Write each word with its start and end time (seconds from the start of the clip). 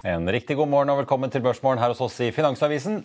En 0.00 0.24
riktig 0.32 0.56
god 0.56 0.68
morgen 0.72 0.88
og 0.88 1.02
velkommen 1.02 1.28
til 1.28 1.42
Børsmorgen 1.44 1.78
her 1.82 1.90
hos 1.92 1.98
oss 2.00 2.14
i 2.24 2.30
Finansavisen. 2.32 3.02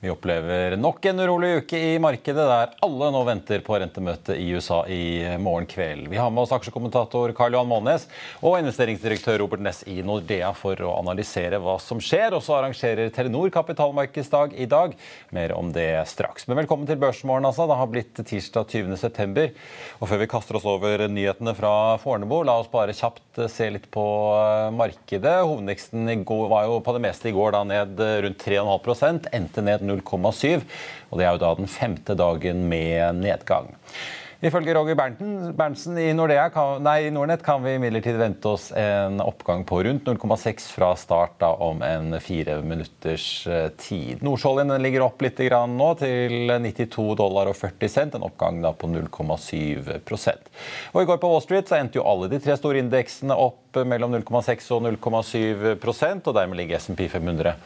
Vi 0.00 0.10
opplever 0.12 0.74
nok 0.76 1.06
en 1.08 1.20
urolig 1.24 1.48
uke 1.62 1.78
i 1.80 1.94
markedet 1.96 2.42
der 2.44 2.72
alle 2.84 3.06
nå 3.14 3.20
venter 3.24 3.62
på 3.64 3.78
rentemøte 3.80 4.34
i 4.36 4.50
USA 4.52 4.82
i 4.92 5.22
morgen 5.40 5.64
kveld. 5.70 6.10
Vi 6.12 6.18
har 6.20 6.28
med 6.28 6.42
oss 6.42 6.52
aksjekommentator 6.52 7.32
Karl 7.36 7.56
Johan 7.56 7.70
Månes 7.70 8.04
og 8.42 8.58
investeringsdirektør 8.58 9.38
Robert 9.40 9.62
Ness 9.64 9.80
i 9.88 10.02
Nordea 10.04 10.50
for 10.52 10.76
å 10.84 10.98
analysere 10.98 11.56
hva 11.64 11.78
som 11.80 12.02
skjer. 12.04 12.36
Og 12.36 12.44
så 12.44 12.58
arrangerer 12.58 13.08
Telenor 13.16 13.48
kapitalmarkedsdag 13.54 14.52
i 14.60 14.66
dag. 14.68 14.92
Mer 15.32 15.54
om 15.56 15.70
det 15.72 15.88
straks. 16.12 16.44
Men 16.44 16.60
velkommen 16.60 16.84
til 16.90 17.00
Børsmorgen, 17.00 17.48
altså. 17.48 17.64
Det 17.64 17.80
har 17.80 17.90
blitt 17.94 18.20
tirsdag 18.20 18.68
20.9. 18.76 19.46
Og 20.02 20.12
før 20.12 20.22
vi 20.26 20.28
kaster 20.34 20.60
oss 20.60 20.68
over 20.68 21.06
nyhetene 21.08 21.56
fra 21.56 21.72
Fornebu, 22.04 22.42
la 22.44 22.58
oss 22.60 22.68
bare 22.68 22.92
kjapt 22.92 23.46
se 23.48 23.70
litt 23.72 23.88
på 23.96 24.04
markedet. 24.76 25.38
Hovedveksten 25.40 26.12
var 26.52 26.68
jo 26.68 26.78
på 26.84 26.98
det 26.98 27.04
meste 27.08 27.32
i 27.32 27.34
går 27.36 27.56
da 27.56 27.64
ned 27.72 28.06
rundt 28.28 28.44
3,5 28.44 29.32
endte 29.32 29.64
ned 29.64 29.85
0,7. 29.88 30.62
og 31.10 31.18
Det 31.18 31.26
er 31.26 31.32
jo 31.32 31.42
da 31.42 31.54
den 31.58 31.70
femte 31.70 32.18
dagen 32.18 32.68
med 32.70 33.22
nedgang. 33.22 33.74
Ifølge 34.44 34.74
Roger 34.76 34.94
Berntsen 35.56 35.96
i, 35.98 36.10
Nordea, 36.12 36.50
kan, 36.52 36.82
nei, 36.84 37.08
Nordnett 37.10 37.40
kan 37.44 37.62
vi 37.64 37.72
imidlertid 37.78 38.18
vente 38.20 38.50
oss 38.50 38.66
en 38.76 39.16
oppgang 39.24 39.62
på 39.64 39.78
rundt 39.86 40.04
0,6 40.04 40.66
fra 40.76 40.90
start 41.00 41.38
da, 41.40 41.48
om 41.64 41.80
en 41.82 42.18
fire 42.20 42.58
minutters 42.60 43.46
tid. 43.80 44.20
Nordsjøoljen 44.26 44.74
ligger 44.84 45.06
opp 45.06 45.24
litt 45.24 45.40
nå, 45.40 45.88
til 46.02 46.52
92 46.52 47.06
dollar 47.16 47.48
og 47.48 47.56
40 47.56 47.94
cent, 47.96 48.18
en 48.18 48.28
oppgang 48.28 48.60
da 48.60 48.74
på 48.76 48.90
0,7% 48.92 50.52
Og 50.92 51.00
I 51.00 51.08
går 51.08 51.20
på 51.22 51.32
Wall 51.32 51.44
Street 51.44 51.72
så 51.72 51.80
endte 51.80 51.96
jo 51.96 52.04
alle 52.04 52.28
de 52.28 52.42
tre 52.42 52.58
store 52.60 52.84
indeksene 52.84 53.32
opp 53.32 53.80
mellom 53.88 54.18
0,6 54.20 54.68
og 54.76 54.84
0,7% 54.92 56.28
og 56.28 56.36
dermed 56.36 56.60
ligger 56.60 56.80
SMP 56.80 57.06
500 57.08 57.56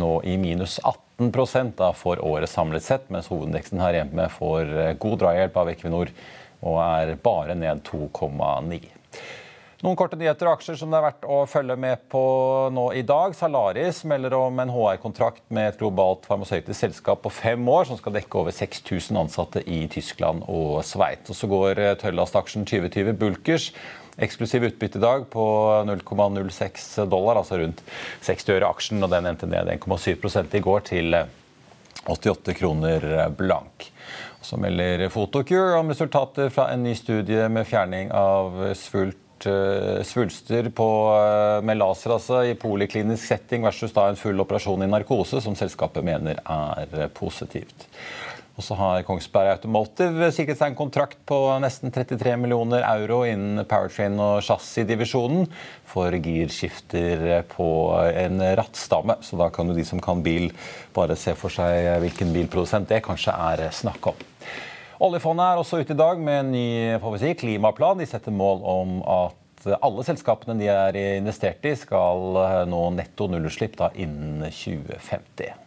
nå 0.00 0.10
i 0.26 0.36
minus 0.40 0.80
18 0.82 1.74
da 1.78 1.92
for 1.94 2.18
året 2.26 2.50
samlet 2.50 2.82
sett, 2.82 3.06
mens 3.14 3.30
hovedindeksen 3.30 3.82
her 3.82 4.00
hjemme 4.00 4.26
får 4.34 4.72
god 4.98 5.20
drahjelp 5.22 5.56
av 5.62 5.70
Equinor 5.70 6.10
og 6.64 6.80
er 6.82 7.14
bare 7.22 7.54
ned 7.54 7.84
2,9. 7.86 8.80
Noen 9.84 9.98
korte 10.00 10.16
nyheter 10.16 10.48
og 10.48 10.56
aksjer 10.56 10.78
som 10.80 10.88
det 10.88 10.96
er 10.96 11.04
verdt 11.04 11.26
å 11.28 11.42
følge 11.44 11.74
med 11.76 12.06
på 12.08 12.20
nå 12.72 12.86
i 12.96 13.02
dag. 13.04 13.34
Salaris 13.36 13.98
melder 14.08 14.32
om 14.38 14.62
en 14.62 14.70
HR-kontrakt 14.72 15.42
med 15.52 15.68
et 15.68 15.80
globalt 15.82 16.24
farmasøytisk 16.24 16.78
selskap 16.78 17.20
på 17.20 17.32
fem 17.34 17.68
år 17.68 17.90
som 17.90 17.98
skal 18.00 18.14
dekke 18.16 18.40
over 18.40 18.54
6000 18.56 19.18
ansatte 19.20 19.60
i 19.68 19.82
Tyskland 19.92 20.46
og 20.48 20.78
Sveits. 20.88 21.28
Og 21.28 21.36
så 21.36 21.50
går 21.52 21.82
Tøllast-aksjen 22.00 22.64
2020 22.70 23.12
Bulkers 23.20 23.68
eksklusiv 24.22 24.68
utbytte 24.70 24.98
i 24.98 25.04
dag 25.04 25.26
på 25.30 25.44
0,06 25.88 27.06
dollar, 27.10 27.40
altså 27.40 27.58
rundt 27.60 27.82
60 28.24 28.54
øre 28.56 28.70
aksjen. 28.70 29.02
og 29.02 29.10
Den 29.12 29.26
endte 29.30 29.48
ned 29.50 29.72
1,7 29.78 30.54
i 30.54 30.62
går 30.64 30.86
til 30.90 31.18
88 32.04 32.54
kroner 32.58 33.28
blank. 33.36 33.90
Så 34.44 34.58
melder 34.60 35.08
Photocure 35.08 35.78
om 35.80 35.88
resultater 35.88 36.50
fra 36.52 36.68
en 36.72 36.84
ny 36.84 36.92
studie 36.98 37.48
med 37.48 37.66
fjerning 37.66 38.12
av 38.12 38.74
svult 38.76 39.20
svulster 39.44 40.70
på, 40.72 40.86
med 41.62 41.76
laser 41.76 42.14
altså, 42.14 42.38
i 42.48 42.54
poliklinisk 42.56 43.26
setting 43.26 43.66
versus 43.66 43.92
da 43.92 44.06
en 44.08 44.16
full 44.16 44.40
operasjon 44.40 44.86
i 44.86 44.88
narkose, 44.88 45.42
som 45.44 45.56
selskapet 45.58 46.06
mener 46.06 46.40
er 46.40 47.10
positivt. 47.12 47.84
Og 48.54 48.62
så 48.62 48.76
har 48.78 49.02
Kongsberg 49.02 49.50
Automotive 49.56 50.28
sikret 50.34 50.60
seg 50.60 50.70
en 50.70 50.78
kontrakt 50.78 51.18
på 51.26 51.38
nesten 51.62 51.90
33 51.90 52.36
millioner 52.38 52.84
euro 52.86 53.24
innen 53.26 53.64
powertrain- 53.66 54.20
og 54.22 54.44
chassisdivisjonen 54.46 55.48
for 55.90 56.14
girskifter 56.22 57.42
på 57.50 57.68
en 58.14 58.38
rattstamme. 58.60 59.18
Så 59.26 59.40
da 59.40 59.48
kan 59.50 59.66
jo 59.66 59.74
de 59.74 59.86
som 59.86 60.02
kan 60.02 60.22
bil, 60.22 60.52
bare 60.94 61.18
se 61.18 61.34
for 61.38 61.50
seg 61.50 61.96
hvilken 62.04 62.30
bilprodusent 62.36 62.86
det 62.92 63.02
kanskje 63.06 63.34
er 63.34 63.64
snakk 63.74 64.12
om. 64.12 64.22
Oljefondet 65.02 65.48
er 65.50 65.58
også 65.58 65.82
ute 65.82 65.96
i 65.96 65.98
dag 65.98 66.22
med 66.22 66.44
en 66.44 66.54
ny 66.54 67.18
si, 67.18 67.34
klimaplan. 67.34 67.98
De 67.98 68.06
setter 68.06 68.30
mål 68.30 68.62
om 68.62 68.96
at 69.02 69.66
alle 69.82 70.06
selskapene 70.06 70.54
de 70.60 70.70
er 70.70 71.00
investert 71.16 71.66
i, 71.66 71.74
skal 71.74 72.68
nå 72.70 72.86
netto 72.94 73.26
nullutslipp 73.26 73.80
innen 73.98 74.46
2050. 74.46 75.64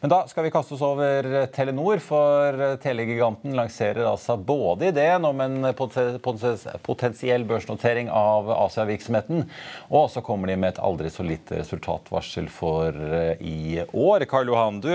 Men 0.00 0.12
da 0.12 0.22
skal 0.30 0.46
vi 0.46 0.52
kaste 0.54 0.74
oss 0.76 0.84
over 0.84 1.46
Telenor, 1.54 2.00
for 2.04 2.76
telegiganten 2.82 3.56
lanserer 3.56 4.06
altså 4.08 4.36
både 4.36 4.90
ideen 4.90 5.24
om 5.28 5.40
en 5.44 5.70
potensiell 5.74 7.44
børsnotering 7.48 8.10
av 8.12 8.50
Asia-virksomheten, 8.54 9.44
og 9.90 10.08
så 10.12 10.22
kommer 10.24 10.50
de 10.50 10.58
med 10.60 10.74
et 10.74 10.82
aldri 10.82 11.10
så 11.12 11.26
lite 11.26 11.60
resultatvarsel 11.60 12.48
for 12.52 12.96
i 13.40 13.82
år. 13.86 14.26
Karl 14.30 14.50
Johan, 14.50 14.80
du, 14.82 14.90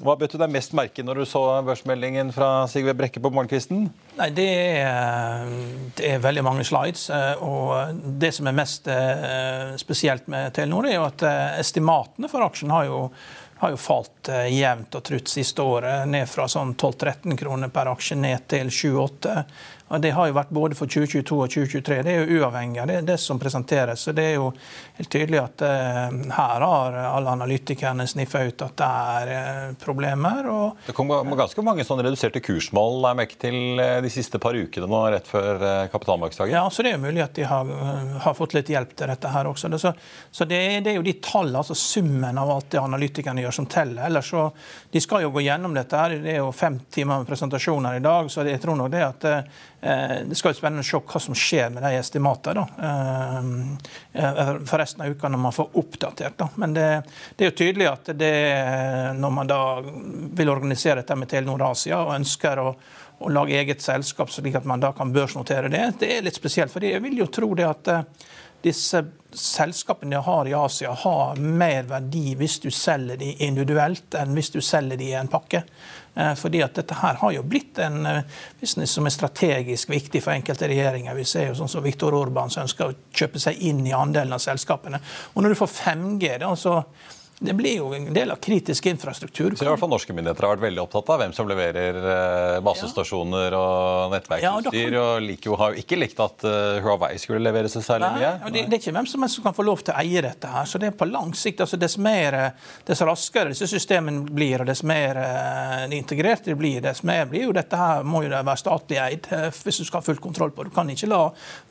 hva 0.00 0.16
bød 0.18 0.34
du 0.34 0.40
deg 0.40 0.54
mest 0.54 0.74
merke 0.76 1.04
når 1.04 1.22
du 1.22 1.28
så 1.28 1.44
børsmeldingen 1.66 2.32
fra 2.34 2.50
Sigve 2.70 2.94
Brekke 2.96 3.22
på 3.22 3.32
morgenkvisten? 3.34 3.88
Nei, 4.20 4.30
det 4.36 4.48
er, 4.84 5.52
det 5.98 6.08
er, 6.14 6.22
veldig 6.22 6.44
mange 6.46 6.66
slides. 6.68 7.08
og 7.44 8.00
Det 8.20 8.32
som 8.36 8.50
er 8.50 8.56
mest 8.56 8.88
spesielt 9.80 10.28
med 10.30 10.54
Telenor, 10.56 10.88
er 10.88 10.98
jo 10.98 11.06
at 11.08 11.24
estimatene 11.60 12.30
for 12.30 12.44
aksjen 12.46 12.72
har 12.74 12.88
jo 12.88 13.04
har 13.60 13.70
jo 13.70 13.76
falt 13.76 14.28
eh, 14.32 14.46
jevnt 14.56 14.94
og 14.96 15.02
trutt 15.04 15.28
siste 15.28 15.62
året. 15.62 16.08
Ned 16.08 16.28
fra 16.28 16.46
sånn 16.48 16.72
12-13 16.74 17.36
kroner 17.36 17.68
per 17.68 17.90
aksje 17.92 18.16
ned 18.16 18.46
til 18.48 18.72
7-8. 18.72 19.34
Og 19.90 20.00
Det 20.00 20.12
har 20.14 20.28
jo 20.30 20.34
vært 20.36 20.52
både 20.54 20.76
for 20.78 20.86
2022 20.86 21.34
og 21.34 21.50
2023. 21.50 21.96
Det 22.06 22.12
er 22.12 22.20
jo 22.22 22.38
uavhengig 22.38 22.78
av 22.78 22.86
det, 22.86 22.98
det 23.08 23.16
som 23.18 23.40
presenteres. 23.42 24.04
Så 24.06 24.12
Det 24.14 24.22
er 24.22 24.36
jo 24.36 24.52
helt 25.00 25.10
tydelig 25.10 25.40
at 25.42 25.64
uh, 25.66 26.18
her 26.36 26.62
har 26.62 26.98
alle 27.08 27.32
analytikerne 27.34 28.06
sniffa 28.06 28.44
ut 28.46 28.62
at 28.68 28.76
det 28.78 28.90
er 29.14 29.30
uh, 29.32 29.72
problemer. 29.82 30.46
Og, 30.46 30.84
det 30.86 30.94
kom 30.94 31.10
ganske 31.10 31.64
mange 31.66 31.86
sånne 31.86 32.04
reduserte 32.06 32.42
kursmål 32.44 33.08
jeg 33.08 33.18
merke 33.18 33.38
til 33.42 33.82
de 34.04 34.12
siste 34.12 34.38
par 34.42 34.54
ukene 34.54 34.86
nå, 34.90 35.00
rett 35.10 35.26
før 35.26 35.58
kapitalmarkedsdagen. 35.90 36.54
Ja, 36.54 36.62
så 36.70 36.86
det 36.86 36.92
er 36.92 36.98
jo 36.98 37.02
mulig 37.08 37.24
at 37.24 37.34
de 37.34 37.48
har, 37.50 37.74
har, 38.22 38.36
fått 38.38 38.54
litt 38.54 38.70
hjelp 38.70 38.94
til 38.94 39.10
dette 39.10 39.34
her 39.34 39.50
også. 39.50 39.72
så, 39.74 39.92
så 40.30 40.46
det, 40.46 40.60
det, 40.86 40.92
er 40.92 41.00
jo 41.00 41.06
de 41.06 41.16
tallene, 41.18 41.64
altså 41.64 41.74
summen 41.74 42.38
av 42.38 42.54
alt 42.54 42.70
det 42.70 42.78
analytikerne 42.78 43.42
gjør, 43.42 43.58
som 43.58 43.66
teller. 43.70 44.04
Ellers 44.06 44.30
så, 44.30 44.46
De 44.90 45.02
skal 45.02 45.26
jo 45.26 45.34
gå 45.34 45.42
gjennom 45.48 45.74
dette. 45.74 45.98
her, 45.98 46.14
Det 46.22 46.36
er 46.36 46.40
jo 46.44 46.54
fem 46.54 46.78
timer 46.90 47.24
med 47.24 47.30
presentasjoner 47.32 47.98
i 47.98 48.06
dag, 48.06 48.30
så 48.30 48.46
jeg 48.46 48.62
tror 48.62 48.78
nok 48.78 48.94
det 48.94 49.04
at 49.08 49.30
Eh, 49.79 49.79
det 49.80 50.36
skal 50.36 50.52
jo 50.52 50.58
spennende 50.58 50.84
å 50.84 50.86
se 50.86 50.98
hva 51.00 51.20
som 51.24 51.36
skjer 51.36 51.70
med 51.72 51.84
de 51.86 51.94
estimatene 51.96 52.64
eh, 52.84 53.46
eh, 54.12 54.50
for 54.68 54.82
resten 54.82 55.04
av 55.04 55.14
uka 55.14 55.30
når 55.32 55.40
man 55.40 55.54
får 55.56 55.70
oppdatert. 55.80 56.36
Da. 56.36 56.48
Men 56.60 56.74
det, 56.76 56.88
det, 57.36 57.44
er 57.46 57.48
jo 57.48 57.58
tydelig 57.62 57.88
at 57.88 58.10
det, 58.20 58.34
når 59.16 59.32
man 59.38 59.48
da 59.48 59.60
vil 59.80 60.52
organisere 60.52 61.00
dette 61.00 61.16
med 61.16 61.32
Telenor 61.32 61.64
Asia 61.70 62.02
og 62.04 62.12
ønsker 62.18 62.60
å, 62.60 62.74
å 63.24 63.32
lage 63.32 63.56
eget 63.56 63.80
selskap 63.84 64.32
slik 64.32 64.60
at 64.60 64.68
man 64.68 64.84
da 64.84 64.92
kan 64.96 65.14
børsnotere 65.16 65.72
det, 65.72 65.86
det 66.02 66.12
er 66.18 66.28
litt 66.28 66.36
spesielt. 66.36 66.72
For 66.72 66.84
jeg 66.84 67.00
vil 67.06 67.16
jo 67.22 67.30
tro 67.32 67.52
det 67.56 67.68
at 67.70 67.92
disse 68.62 69.02
selskapene 69.32 70.16
de 70.16 70.22
har 70.22 70.48
i 70.48 70.54
Asia, 70.54 70.90
har 70.92 71.36
mer 71.36 71.86
verdi 71.90 72.34
hvis 72.38 72.58
du 72.60 72.70
selger 72.74 73.20
de 73.20 73.30
individuelt, 73.46 74.14
enn 74.18 74.34
hvis 74.34 74.50
du 74.54 74.60
selger 74.64 74.98
de 74.98 75.10
i 75.12 75.16
en 75.18 75.30
pakke. 75.30 75.62
Eh, 76.14 76.32
fordi 76.34 76.62
at 76.64 76.74
dette 76.74 76.98
her 76.98 77.20
har 77.20 77.34
jo 77.36 77.44
blitt 77.46 77.78
en 77.78 78.06
eh, 78.06 78.40
business 78.60 78.96
som 78.96 79.06
er 79.06 79.14
strategisk 79.14 79.92
viktig 79.92 80.22
for 80.24 80.34
enkelte 80.34 80.68
regjeringer. 80.70 81.14
Vi 81.14 81.28
ser 81.28 81.48
jo 81.50 81.60
sånn 81.60 81.70
som 81.70 81.86
Viktor 81.86 82.16
Orban 82.18 82.50
som 82.50 82.66
ønsker 82.66 82.90
å 82.90 82.98
kjøpe 83.14 83.42
seg 83.42 83.62
inn 83.70 83.84
i 83.86 83.94
andelen 83.96 84.34
av 84.34 84.42
selskapene. 84.42 85.00
Og 85.34 85.44
når 85.44 85.54
du 85.54 85.60
får 85.62 85.72
5G, 85.78 86.34
da, 86.42 86.50
så 86.58 86.80
det 87.42 87.54
blir 87.56 87.76
jo 87.76 87.94
en 87.96 88.12
del 88.12 88.30
av 88.30 88.36
kritisk 88.36 88.86
infrastruktur. 88.86 89.54
Så 89.56 89.64
i 89.64 89.68
hvert 89.68 89.80
fall 89.80 89.88
Norske 89.88 90.12
myndigheter 90.12 90.44
har 90.44 90.58
vært 90.58 90.64
veldig 90.66 90.82
opptatt 90.82 91.08
av 91.14 91.22
hvem 91.22 91.30
som 91.32 91.46
leverer 91.48 91.96
eh, 91.96 92.56
basestasjoner 92.60 93.54
og 93.56 94.12
nettverksutstyr. 94.12 94.92
Ja, 94.92 95.04
og 95.14 95.22
like, 95.24 95.54
har 95.62 95.72
jo 95.72 95.80
ikke 95.80 95.96
likt 95.96 96.18
at 96.20 96.44
uh, 96.44 96.82
Huawei 96.84 97.14
skulle 97.22 97.40
levere 97.40 97.70
seg 97.72 97.86
særlig 97.86 98.10
mye. 98.18 98.32
Det, 98.44 98.66
det, 98.66 98.76
er 98.76 98.82
ikke 98.82 98.92
hvem 98.92 99.06
som 99.08 99.24
helst 99.24 99.38
som 99.38 99.46
kan 99.46 99.54
få 99.56 99.64
lov 99.64 99.80
til 99.86 99.94
å 99.94 100.02
eie 100.02 100.20
dette. 100.26 100.50
her, 100.52 100.68
så 100.68 100.80
det 100.82 100.90
er 100.90 100.98
på 101.00 101.08
lang 101.08 101.32
sikt. 101.32 101.62
altså 101.64 101.78
Dess, 101.80 101.96
mer, 101.96 102.36
dess 102.90 103.00
raskere 103.08 103.54
disse 103.54 103.70
systemene 103.72 104.28
blir, 104.28 104.60
og 104.60 104.68
dess 104.68 104.84
mer 104.90 105.20
uh, 105.22 105.86
integrert 105.96 106.44
de 106.44 106.56
blir, 106.60 106.82
dess 106.84 107.00
mer 107.08 107.24
blir 107.30 107.46
jo 107.46 107.54
dette 107.56 107.78
her, 107.80 108.04
må 108.04 108.20
jo 108.26 108.34
det 108.34 108.42
være 108.50 108.60
statlig 108.60 108.98
eid 109.00 109.30
hvis 109.30 109.80
du 109.80 109.86
skal 109.86 110.02
ha 110.02 110.08
full 110.10 110.20
kontroll 110.20 110.52
på 110.52 110.66
det. 110.66 110.74
Du 110.74 110.76
kan 110.76 110.92
ikke 110.92 111.08
la 111.08 111.22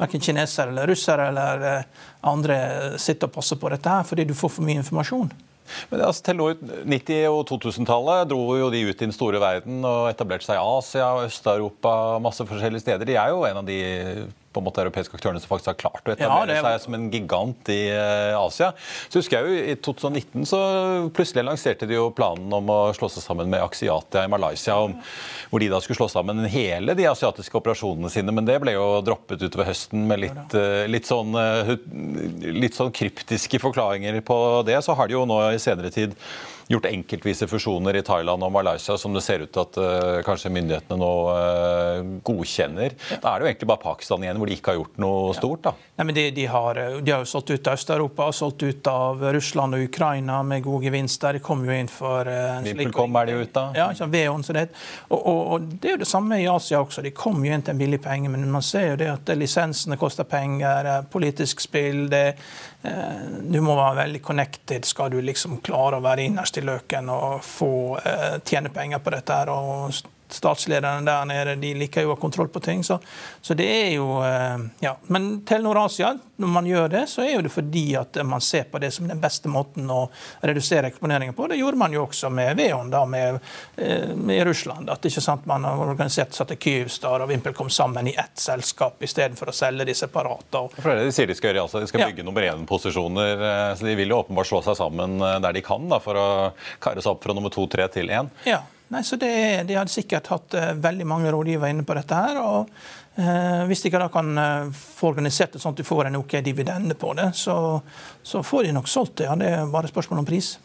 verken 0.01 0.25
kinesere 0.31 0.73
eller 0.73 0.89
russere 0.89 1.29
eller 1.29 1.69
andre 2.25 2.57
sitte 2.97 3.29
og 3.29 3.37
passe 3.37 3.59
på 3.61 3.69
dette 3.69 3.93
her, 3.93 4.09
fordi 4.09 4.25
du 4.25 4.33
får 4.33 4.55
for 4.57 4.65
mye 4.65 4.81
informasjon. 4.81 5.29
Men 5.91 6.03
altså, 6.07 6.23
Til 6.29 6.41
90- 6.41 7.29
og 7.29 7.41
2000-tallet 7.49 8.29
dro 8.31 8.43
jo 8.59 8.69
de 8.73 8.83
ut 8.89 8.95
i 8.95 9.05
den 9.05 9.15
store 9.15 9.41
verden 9.41 9.83
og 9.87 10.09
etablerte 10.11 10.47
seg 10.47 10.59
i 10.59 10.77
Asia 10.77 11.09
Øst-Europa, 11.25 11.93
masse 12.23 12.45
forskjellige 12.45 12.85
steder. 12.85 13.07
De 13.07 13.17
er 13.19 13.33
jo 13.33 13.45
en 13.47 13.61
av 13.61 13.67
de 13.67 13.79
på 14.53 14.61
en 14.61 14.65
måte 14.65 14.81
europeiske 14.83 15.17
aktørene 15.17 15.41
som 15.41 15.51
faktisk 15.51 15.71
har 15.71 15.77
klart 15.79 16.09
å 16.09 16.13
etablere 16.15 16.57
ja, 16.57 16.63
seg 16.65 16.83
som 16.85 16.97
en 16.97 17.07
gigant 17.13 17.71
i 17.71 17.79
uh, 17.93 18.39
Asia. 18.39 18.71
Så 19.07 19.21
husker 19.21 19.39
jeg 19.39 19.49
jo 19.49 19.73
I 19.73 19.77
2019 19.85 20.49
så 20.49 20.61
plutselig 21.15 21.45
lanserte 21.45 21.89
de 21.89 21.97
jo 21.97 22.09
planen 22.15 22.51
om 22.55 22.71
å 22.73 22.79
slå 22.97 23.11
seg 23.13 23.25
sammen 23.25 23.51
med 23.51 23.63
Axiatia 23.63 24.25
i 24.25 24.31
Malaysia. 24.31 24.79
Om, 24.87 24.97
hvor 25.51 25.63
de 25.63 25.71
da 25.71 25.81
skulle 25.83 25.99
slå 26.01 26.09
sammen 26.11 26.43
hele 26.49 26.95
de 26.97 27.07
asiatiske 27.09 27.61
operasjonene 27.61 28.11
sine. 28.13 28.33
Men 28.35 28.47
det 28.49 28.59
ble 28.63 28.75
jo 28.75 28.87
droppet 29.05 29.45
utover 29.45 29.69
høsten 29.69 30.07
med 30.09 30.25
litt, 30.25 30.57
uh, 30.57 30.85
litt, 30.89 31.09
sånn, 31.09 31.35
uh, 31.37 31.75
litt 32.49 32.77
sånn 32.77 32.93
kryptiske 32.95 33.61
forklaringer 33.61 34.21
på 34.25 34.39
det. 34.67 34.81
Så 34.85 34.97
har 34.97 35.09
de 35.09 35.19
jo 35.19 35.27
nå 35.29 35.43
i 35.53 35.61
senere 35.61 35.93
tid 35.93 36.17
gjort 36.69 36.85
enkeltvise 36.85 37.47
fusjoner 37.49 37.97
i 37.97 38.01
Thailand 38.05 38.45
og 38.45 38.51
Malaysia 38.53 38.93
som 38.97 39.13
det 39.15 39.23
ser 39.25 39.41
ut 39.41 39.51
til 39.53 39.63
at 39.63 39.77
uh, 39.81 40.19
kanskje 40.25 40.51
myndighetene 40.53 40.99
nå 41.01 41.13
uh, 41.33 42.11
godkjenner. 42.25 42.93
Da 43.09 43.31
er 43.31 43.41
det 43.41 43.47
jo 43.47 43.49
egentlig 43.49 43.69
bare 43.71 43.81
Pakistan 43.81 44.25
igjen 44.25 44.37
hvor 44.37 44.49
de 44.49 44.57
ikke 44.57 44.73
har 44.73 44.77
gjort 44.77 44.99
noe 45.01 45.33
stort. 45.37 45.63
da. 45.65 45.73
Nei, 45.97 46.05
men 46.05 46.17
de, 46.17 46.27
de, 46.35 46.45
har, 46.53 46.81
de 47.01 47.15
har 47.15 47.23
jo 47.25 47.29
solgt 47.31 47.49
ut 47.49 47.69
av 47.71 47.79
Øst-Europa 47.79 48.29
solgt 48.37 48.65
ut 48.67 48.91
av 48.91 49.25
Russland 49.33 49.79
og 49.79 49.87
Ukraina 49.87 50.43
med 50.45 50.61
gode 50.67 50.85
gevinster. 50.85 51.39
De 51.39 51.43
kom 51.43 51.65
jo 51.65 51.73
inn 51.73 51.89
for 51.89 52.29
uh, 52.29 52.59
en 52.59 52.69
slik 52.69 52.93
kom 52.93 53.17
er 53.17 53.31
de 53.31 53.39
ut 53.41 53.59
av? 53.63 53.73
Ja, 53.77 53.89
ikke 53.95 54.11
Veon, 54.13 54.45
så 54.45 54.53
det, 54.59 54.67
og, 55.07 55.17
og, 55.17 55.41
og, 55.55 55.67
det 55.73 55.89
er 55.89 55.97
jo 55.97 56.03
det 56.03 56.11
samme 56.11 56.37
i 56.37 56.47
Asia 56.53 56.83
også. 56.83 57.01
De 57.05 57.15
kom 57.17 57.41
jo 57.45 57.55
inn 57.55 57.65
til 57.65 57.73
en 57.73 57.81
billig 57.81 58.01
penge, 58.03 58.29
men 58.29 58.45
man 58.53 58.65
ser 58.65 58.91
jo 58.91 59.01
det 59.01 59.09
at 59.15 59.33
lisensene 59.37 59.97
koster 59.97 60.29
penger, 60.29 60.91
politisk 61.09 61.65
spill 61.65 62.05
det, 62.11 62.27
Du 63.49 63.59
må 63.63 63.73
være 63.75 64.05
veldig 64.05 64.21
connected 64.23 64.85
skal 64.87 65.09
du 65.11 65.17
liksom 65.23 65.57
klare 65.65 65.97
å 65.97 66.03
være 66.03 66.29
innerst 66.29 66.58
i 66.59 66.65
løken 66.67 67.09
og 67.13 67.43
få 67.45 67.73
eh, 68.03 68.37
tjene 68.45 68.71
penger 68.73 69.01
på 69.03 69.13
dette. 69.15 69.39
og 69.49 69.93
statslederne 70.33 71.05
der 71.05 71.25
nede 71.25 71.55
de 71.55 71.73
liker 71.77 72.05
jo 72.05 72.13
å 72.13 72.15
ha 72.15 72.21
kontroll 72.21 72.49
på 72.53 72.61
ting. 72.63 72.83
Så, 72.83 72.99
så 73.41 73.55
det 73.57 73.67
er 73.69 73.91
jo 73.95 74.19
eh, 74.25 74.57
ja. 74.83 74.95
Men 75.07 75.41
Telenor 75.47 75.85
Asia, 75.85 76.13
når 76.39 76.51
man 76.53 76.69
gjør 76.69 76.91
det, 76.93 77.03
så 77.11 77.23
er 77.25 77.33
jo 77.35 77.43
det 77.45 77.53
fordi 77.53 77.85
at 77.99 78.19
man 78.25 78.41
ser 78.43 78.69
på 78.71 78.81
det 78.81 78.91
som 78.95 79.07
den 79.09 79.21
beste 79.21 79.51
måten 79.51 79.89
å 79.91 80.05
redusere 80.45 80.91
eksponeringen 80.91 81.35
på. 81.37 81.49
Det 81.51 81.59
gjorde 81.59 81.81
man 81.81 81.95
jo 81.95 82.05
også 82.05 82.31
med 82.33 82.55
Veon, 82.59 82.91
da, 82.93 83.03
med, 83.09 83.39
eh, 83.77 84.13
med 84.15 84.45
Russland. 84.47 84.89
At 84.89 85.05
ikke 85.09 85.23
sant, 85.23 85.47
man 85.49 85.67
har 85.67 85.83
organisert 85.83 86.37
satte 86.37 86.59
Kyivstar 86.59 87.25
og 87.25 87.31
VimpelCom 87.33 87.69
sammen 87.73 88.11
i 88.11 88.15
ett 88.17 88.39
selskap 88.39 89.03
istedenfor 89.03 89.51
å 89.51 89.55
selge 89.55 89.87
de 89.89 89.97
separat. 89.97 90.59
For 90.79 90.93
det 90.93 91.09
de 91.09 91.13
sier 91.15 91.29
de 91.29 91.37
skal 91.37 91.53
gjøre, 91.53 91.67
altså, 91.67 91.83
de 91.83 91.91
skal 91.91 92.05
bygge 92.07 92.23
ja. 92.23 92.27
nummer 92.27 92.45
én-posisjoner. 92.49 93.45
Eh, 93.51 93.69
så 93.79 93.89
de 93.89 93.97
vil 93.99 94.13
jo 94.13 94.21
åpenbart 94.23 94.49
slå 94.49 94.63
seg 94.65 94.77
sammen 94.79 95.19
der 95.19 95.53
de 95.55 95.63
kan 95.65 95.89
da, 95.89 95.99
for 96.03 96.17
å 96.17 96.27
kare 96.81 97.01
seg 97.01 97.15
opp 97.15 97.25
fra 97.25 97.35
nummer 97.35 97.53
to-tre 97.53 97.87
til 97.91 98.11
én. 98.13 98.29
Ja. 98.47 98.63
Nei, 98.89 99.03
så 99.05 99.19
det, 99.21 99.63
De 99.69 99.75
hadde 99.77 99.93
sikkert 99.93 100.31
hatt 100.33 100.55
uh, 100.57 100.71
veldig 100.81 101.05
mange 101.07 101.31
rådgivere 101.33 101.73
inne 101.73 101.85
på 101.85 101.97
dette. 101.97 102.15
her, 102.15 102.39
og 102.41 102.69
uh, 103.19 103.65
Hvis 103.69 103.83
de 103.83 103.91
ikke 103.91 104.01
da 104.01 104.09
kan 104.13 104.31
uh, 104.37 104.71
få 104.73 105.11
organisert 105.13 105.53
det 105.53 105.61
sånn 105.61 105.75
at 105.77 105.81
du 105.81 105.87
får 105.87 106.09
en 106.09 106.21
ok 106.21 106.39
dividende 106.45 106.97
på 106.97 107.13
det, 107.19 107.31
så, 107.37 107.55
så 108.23 108.41
får 108.45 108.65
de 108.65 108.73
nok 108.79 108.89
solgt 108.89 109.19
det. 109.21 109.29
ja, 109.29 109.37
Det 109.37 109.53
er 109.53 109.69
bare 109.69 109.91
spørsmål 109.91 110.23
om 110.23 110.29
pris. 110.29 110.55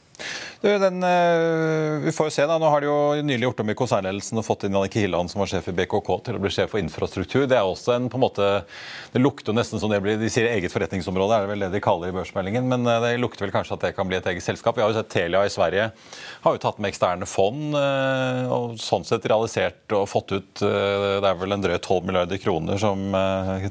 Den, 0.65 1.03
uh, 1.03 2.01
vi 2.01 2.13
får 2.13 2.27
jo 2.27 2.33
se 2.33 2.45
da, 2.49 2.57
Nå 2.59 2.69
har 2.73 2.81
de 2.81 2.89
jo 2.89 3.25
nylig 3.27 3.45
gjort 3.45 3.59
om 3.61 3.71
i 3.71 3.77
konsernledelsen 3.77 4.41
og 4.41 4.47
fått 4.47 4.65
inn 4.65 4.77
Annike 4.79 5.03
Hilland, 5.03 5.29
som 5.29 5.43
var 5.43 5.51
sjef 5.51 5.67
i 5.69 5.75
BKK, 5.77 6.09
til 6.25 6.39
å 6.39 6.41
bli 6.41 6.53
sjef 6.55 6.71
for 6.73 6.81
infrastruktur. 6.81 7.45
Det 7.51 7.59
er 7.59 7.69
også 7.69 7.93
en 7.93 8.07
på 8.09 8.17
en 8.17 8.25
måte, 8.25 8.49
det 9.13 9.21
lukter 9.21 9.57
nesten 9.57 9.83
som 9.83 9.93
det 9.93 10.01
blir, 10.05 10.17
De 10.21 10.31
sier 10.33 10.49
eget 10.49 10.73
forretningsområde, 10.73 11.37
er 11.37 11.45
det 11.45 11.53
vel 11.53 11.67
det 11.67 11.71
de 11.75 11.83
kaller 11.85 12.09
i 12.09 12.17
børsmeldingen. 12.17 12.69
Men 12.71 12.89
uh, 12.89 12.97
det 13.05 13.19
lukter 13.21 13.45
vel 13.45 13.53
kanskje 13.53 13.77
at 13.77 13.85
det 13.85 13.93
kan 13.99 14.09
bli 14.09 14.17
et 14.17 14.31
eget 14.33 14.47
selskap. 14.47 14.79
Vi 14.79 14.85
har 14.85 14.93
jo 14.93 14.97
sett 14.97 15.13
Telia 15.13 15.45
i 15.45 15.53
Sverige 15.53 15.91
har 16.45 16.57
jo 16.57 16.61
tatt 16.61 16.81
med 16.81 16.93
eksterne 16.93 17.29
fond 17.29 17.77
uh, 17.77 18.49
og 18.53 18.81
sånn 18.81 19.05
sett 19.05 19.29
realisert 19.29 19.93
og 19.97 20.07
fått 20.09 20.33
ut 20.35 20.63
Det 20.65 21.29
er 21.29 21.37
vel 21.39 21.55
en 21.55 21.63
drøy 21.63 21.77
12 21.77 22.09
milliarder 22.09 22.41
kroner 22.41 22.79
som 22.81 23.01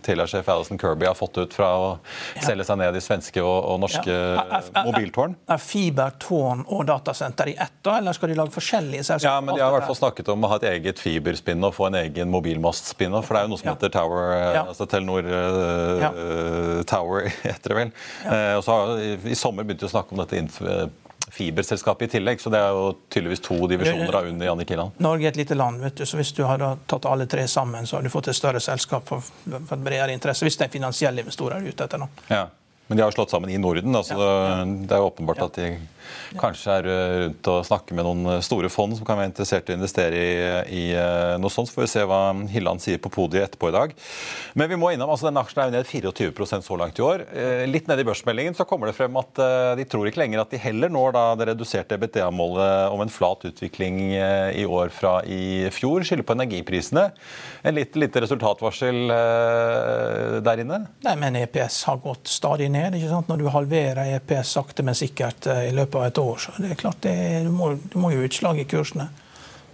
Telia-sjef 0.06 0.50
Alison 0.50 0.80
Kirby 0.82 1.08
har 1.08 1.18
fått 1.18 1.38
ut 1.42 1.54
fra 1.54 1.70
å 1.80 1.90
selge 2.44 2.66
seg 2.68 2.80
ned 2.82 2.98
i 2.98 3.02
svenske 3.04 3.42
og, 3.42 3.58
og 3.74 3.82
norske 3.82 4.14
ja. 4.14 4.62
mobiltårn. 4.86 5.36
Er 5.54 5.62
fibertårn 5.62 6.33
tårn 6.34 6.64
og 6.68 6.86
datasenter 6.88 7.52
i 7.52 7.56
ett, 7.56 7.76
da, 7.82 7.98
eller 7.98 8.16
skal 8.16 8.32
de 8.32 8.38
lage 8.40 8.54
forskjellige 8.56 9.04
selskaper? 9.04 9.30
Ja, 9.30 9.42
men 9.42 9.56
De 9.56 9.62
har 9.62 9.74
i 9.74 9.78
hvert 9.78 9.90
fall 9.90 10.00
snakket 10.00 10.32
om 10.34 10.46
å 10.46 10.52
ha 10.54 10.60
et 10.62 10.68
eget 10.72 11.02
fiberspinn 11.02 11.64
og 11.66 11.76
få 11.78 11.90
en 11.90 12.00
egen 12.02 12.32
mobilmast-spin-off. 12.34 13.28
For 13.28 13.38
det 13.38 13.44
er 13.44 13.48
jo 13.48 13.54
noe 13.54 13.62
som 13.62 13.72
ja. 13.72 13.76
heter 13.78 13.94
Tower, 13.94 14.26
eh, 14.38 14.50
ja. 14.58 14.66
altså 14.74 14.88
Telenor 14.90 15.30
uh, 15.30 16.02
ja. 16.02 16.12
Tower, 16.90 17.30
heter 17.48 17.74
det 17.74 17.80
vel. 17.80 17.94
Uh, 18.26 18.58
og 18.58 18.66
så 18.66 18.80
har, 18.80 18.94
i, 19.04 19.16
I 19.36 19.40
sommer 19.40 19.68
begynte 19.68 19.86
vi 19.86 19.92
å 19.92 19.96
snakke 19.96 20.16
om 20.16 20.24
dette 20.24 20.90
fiberselskapet 21.34 22.10
i 22.10 22.18
tillegg. 22.18 22.42
Så 22.42 22.52
det 22.54 22.62
er 22.62 22.74
jo 22.74 22.90
tydeligvis 23.14 23.44
to 23.46 23.58
divisjoner 23.72 24.18
av 24.20 24.30
under 24.30 24.50
Jannik 24.50 24.74
Hilland. 24.74 24.98
Norge 25.04 25.30
er 25.30 25.34
et 25.34 25.40
lite 25.44 25.58
land, 25.58 25.82
vet 25.84 26.02
du, 26.02 26.06
så 26.10 26.20
hvis 26.20 26.34
du 26.38 26.44
hadde 26.48 26.74
tatt 26.90 27.08
alle 27.10 27.30
tre 27.30 27.46
sammen, 27.50 27.88
så 27.90 27.98
hadde 27.98 28.10
du 28.12 28.14
fått 28.14 28.30
et 28.34 28.38
større 28.38 28.62
selskap 28.64 29.08
for, 29.10 29.24
for 29.24 29.78
bredere 29.78 30.14
interesse. 30.14 30.46
Hvis 30.46 30.60
det 30.60 30.68
er 30.68 30.76
finansielle 30.76 31.26
investorer 31.26 31.66
ute 31.66 31.88
etter 31.88 32.02
nå. 32.02 32.10
Ja. 32.30 32.48
Men 32.88 33.00
de 33.00 33.06
har 33.06 33.16
slått 33.16 33.32
sammen 33.32 33.50
i 33.50 33.58
Norden. 33.58 33.96
altså 33.96 34.20
ja. 34.20 34.64
Det 34.66 34.96
er 34.96 35.04
jo 35.04 35.10
åpenbart 35.10 35.46
at 35.48 35.60
de 35.60 35.70
kanskje 36.40 36.74
er 36.80 36.90
eh, 36.90 37.16
rundt 37.24 37.50
og 37.52 37.66
snakker 37.68 37.98
med 37.98 38.08
noen 38.08 38.32
eh, 38.36 38.42
store 38.46 38.70
fond 38.72 38.96
som 38.98 39.06
kan 39.08 39.20
være 39.20 39.32
interessert 39.32 39.70
i 39.70 39.76
å 39.76 39.78
investere 39.78 40.20
i, 40.20 40.34
i 40.74 40.84
eh, 40.98 41.36
noe 41.42 41.54
sånt. 41.54 41.70
Så 41.70 41.78
får 41.78 41.86
vi 41.86 41.92
se 41.94 42.06
hva 42.10 42.22
Hilland 42.52 42.84
sier 42.84 43.02
på 43.02 43.12
podiet 43.14 43.48
etterpå 43.48 43.70
i 43.72 43.76
dag. 43.76 43.94
Men 44.60 44.72
vi 44.72 44.80
må 44.80 44.92
innom, 44.94 45.12
altså 45.14 45.30
denne 45.30 45.44
aksjen 45.44 45.64
er 45.64 45.70
jo 45.70 45.76
ned 45.78 45.90
24% 45.90 46.68
så 46.68 46.80
langt 46.80 47.00
i 47.00 47.06
år. 47.06 47.26
Litt 47.70 47.88
ned 47.90 48.02
i 48.02 48.06
børsmeldingen 48.08 48.58
så 48.58 48.66
kommer 48.68 48.90
det 48.90 48.96
frem 48.98 49.16
at 49.20 49.40
de 49.78 49.86
tror 49.90 50.08
ikke 50.10 50.22
lenger 50.22 50.44
at 50.44 50.54
de 50.54 50.60
heller 50.62 50.92
når 50.94 51.16
da 51.16 51.24
det 51.40 51.48
reduserte 51.52 51.98
EBTA-målet 51.98 52.94
om 52.94 53.04
en 53.04 53.14
flat 53.14 53.46
utvikling 53.50 54.00
i 54.14 54.66
år 54.66 54.92
fra 54.94 55.16
i 55.26 55.70
fjor. 55.74 56.06
Skylder 56.06 56.28
på 56.28 56.36
energiprisene. 56.38 57.08
En 57.64 57.78
litt 57.78 57.98
lite 58.00 58.24
resultatvarsel 58.24 59.02
der 60.46 60.64
inne? 60.64 60.84
Nei, 61.06 61.16
men 61.22 61.40
EPS 61.44 61.84
har 61.90 62.02
gått 62.04 62.32
stadig 62.32 62.70
ned. 62.74 62.98
Når 63.28 63.40
du 63.40 63.48
halverer 63.54 64.16
EPS 64.18 64.56
sakte, 64.58 64.86
men 64.86 64.98
sikkert 64.98 65.48
i 65.54 65.72
løpet 65.76 66.00
av 66.00 66.06
et 66.10 66.22
år. 66.24 66.44
Så 66.44 66.56
det 66.58 66.74
er 66.74 66.80
klart, 66.80 67.02
det, 67.06 67.16
du, 67.46 67.52
må, 67.54 67.74
du 67.78 67.98
må 68.02 68.14
jo 68.14 68.26
utslag 68.26 68.60
i 68.62 68.68
kursene. 68.70 69.10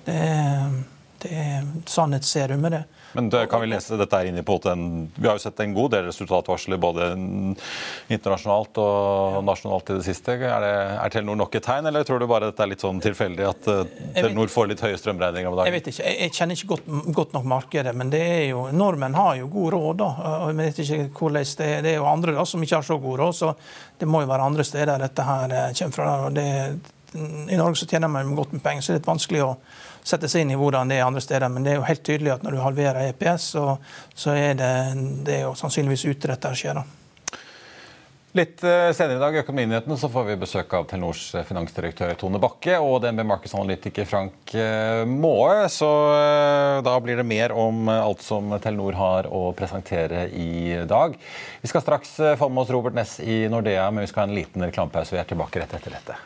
Det, 0.06 0.20
det 1.24 1.36
er 1.36 1.68
sannhetsserum 1.90 2.66
med 2.66 2.78
det. 2.78 2.84
Men 3.14 3.30
det, 3.30 3.46
kan 3.50 3.62
vi 3.64 3.70
lese 3.72 3.98
dette 3.98 4.22
inn 4.28 4.38
i 4.38 4.44
på 4.46 4.60
en, 4.70 4.84
Vi 5.16 5.28
har 5.28 5.38
jo 5.38 5.44
sett 5.44 5.60
en 5.64 5.74
god 5.74 5.92
del 5.96 6.06
resultatvarsler 6.10 6.78
både 6.82 7.10
internasjonalt 8.14 8.78
og 8.82 9.40
nasjonalt 9.48 9.90
i 9.90 9.98
det 9.98 10.06
siste. 10.06 10.36
Er, 10.38 10.62
det, 10.64 10.74
er 11.00 11.14
Telenor 11.14 11.40
nok 11.42 11.58
et 11.58 11.66
tegn, 11.66 11.90
eller 11.90 12.06
tror 12.08 12.22
du 12.22 12.28
bare 12.30 12.52
dette 12.52 12.66
er 12.66 12.72
litt 12.74 12.86
sånn 12.86 13.02
tilfeldig 13.04 13.48
at 13.50 13.70
uh, 13.72 13.82
Telenor 14.18 14.52
får 14.54 14.72
litt 14.74 14.84
høye 14.86 15.00
strømregninger 15.00 15.50
om 15.50 15.58
dagen? 15.58 15.72
Jeg 15.72 15.78
vet 15.80 15.92
ikke, 15.94 16.06
jeg, 16.06 16.20
jeg 16.26 16.36
kjenner 16.38 16.60
ikke 16.60 16.72
godt, 16.76 16.92
godt, 17.20 17.36
nok 17.38 17.50
markedet, 17.56 17.96
men 17.98 18.14
det 18.14 18.24
er 18.26 18.46
jo, 18.52 18.68
nordmenn 18.76 19.18
har 19.18 19.40
jo 19.42 19.50
god 19.54 19.74
råd. 19.78 20.04
da, 20.04 20.12
jeg 20.50 20.60
vet 20.62 20.84
ikke 20.86 21.02
hvordan 21.20 21.52
det 21.60 21.68
er. 21.68 21.84
Det 21.86 21.94
er 21.94 22.00
jo 22.00 22.08
andre 22.10 22.38
da, 22.38 22.46
som 22.48 22.64
ikke 22.64 22.80
har 22.80 22.88
så 22.88 23.00
god 23.02 23.20
råd, 23.24 23.36
så 23.40 23.54
det 24.00 24.08
må 24.08 24.24
jo 24.24 24.32
være 24.32 24.48
andre 24.52 24.66
steder 24.68 25.02
dette 25.02 25.26
her 25.26 25.54
eh, 25.56 25.70
kommer 25.80 25.96
fra. 25.98 26.14
Det, 26.34 26.48
I 27.50 27.58
Norge 27.60 27.82
så 27.82 27.88
tjener 27.90 28.12
man 28.12 28.36
godt 28.38 28.54
med 28.56 28.64
penger, 28.64 28.86
så 28.86 28.92
det 28.92 29.00
er 29.00 29.02
litt 29.02 29.12
vanskelig 29.12 29.46
å 29.46 29.54
sette 30.04 30.30
seg 30.32 30.46
inn 30.46 30.54
i 30.56 30.60
hvordan 30.60 30.92
det 30.92 31.00
er 31.00 31.08
andre 31.08 31.24
steder. 31.24 31.50
Men 31.52 31.66
det 31.66 31.74
er 31.74 31.82
jo 31.82 31.90
helt 31.90 32.06
tydelig 32.06 32.36
at 32.36 32.46
når 32.46 32.58
du 32.58 32.64
halverer 32.64 33.10
EPS, 33.10 33.52
så, 33.56 33.66
så 34.16 34.38
er 34.38 34.56
det, 34.60 34.72
det 35.28 35.40
er 35.40 35.46
jo 35.48 35.58
sannsynligvis 35.60 36.08
ute 36.10 36.34
dette 36.34 36.56
skjer. 36.58 36.82
da. 36.82 36.88
Litt 38.38 38.62
eh, 38.62 38.92
senere 38.94 39.18
i 39.18 39.22
dag 39.24 39.34
i 39.34 39.40
Økonominyhetene 39.42 39.96
så 39.98 40.06
får 40.14 40.28
vi 40.28 40.36
besøk 40.38 40.74
av 40.78 40.84
Telenors 40.92 41.24
eh, 41.34 41.46
finansdirektør 41.48 42.14
Tone 42.20 42.38
Bakke 42.42 42.76
og 42.78 43.00
DNB 43.02 43.24
Markedsanalytiker 43.26 44.06
Frank 44.06 44.54
eh, 44.54 45.02
Maae. 45.10 45.66
Så 45.74 45.90
da 46.86 46.96
blir 47.02 47.18
det 47.18 47.26
mer 47.26 47.56
om 47.58 47.90
alt 47.90 48.22
som 48.22 48.54
Telenor 48.62 49.02
har 49.02 49.32
å 49.34 49.48
presentere 49.58 50.28
i 50.30 50.78
dag. 50.90 51.18
Vi 51.64 51.74
skal 51.74 51.86
straks 51.88 52.20
få 52.38 52.54
med 52.54 52.68
oss 52.68 52.76
Robert 52.76 52.98
Ness 52.98 53.18
i 53.20 53.48
Nordea, 53.50 53.90
men 53.90 54.06
vi 54.06 54.12
skal 54.14 54.28
ha 54.28 54.30
en 54.30 54.38
liten 54.38 54.70
reklamepause. 54.70 55.18
Vi 55.18 55.24
er 55.24 55.34
tilbake 55.34 55.66
rett 55.66 55.80
etter 55.80 55.98
dette. 55.98 56.26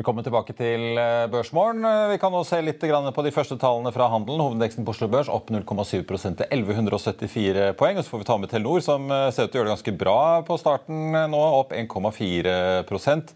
Velkommen 0.00 0.24
tilbake 0.24 0.54
til 0.56 0.96
eh, 0.96 1.26
Børsmorgen. 1.28 1.82
Eh, 1.84 2.10
vi 2.14 2.18
kan 2.22 2.32
nå 2.32 2.38
se 2.48 2.56
litt 2.64 2.80
på 2.80 3.22
de 3.26 3.32
første 3.36 3.58
tallene 3.60 3.90
fra 3.92 4.06
handelen. 4.08 4.40
Hovedindeksen 4.40 4.86
på 4.86 4.94
Oslo 4.94 5.10
Børs 5.12 5.28
opp 5.28 5.50
0,7% 5.52 6.38
til 6.38 6.46
1174 6.46 7.74
poeng. 7.76 7.98
Og 8.00 8.06
så 8.06 8.14
får 8.14 8.22
vi 8.22 8.28
ta 8.30 8.36
med 8.40 8.48
Telenor, 8.48 8.80
som 8.80 9.10
eh, 9.12 9.26
ser 9.28 9.44
ut 9.44 9.52
til 9.52 9.58
å 9.58 9.60
gjøre 9.60 9.68
det 9.68 9.74
ganske 9.74 9.92
bra 10.00 10.14
på 10.48 10.56
starten 10.56 11.18
nå, 11.34 11.40
opp 11.58 11.74
1,4% 11.76 13.34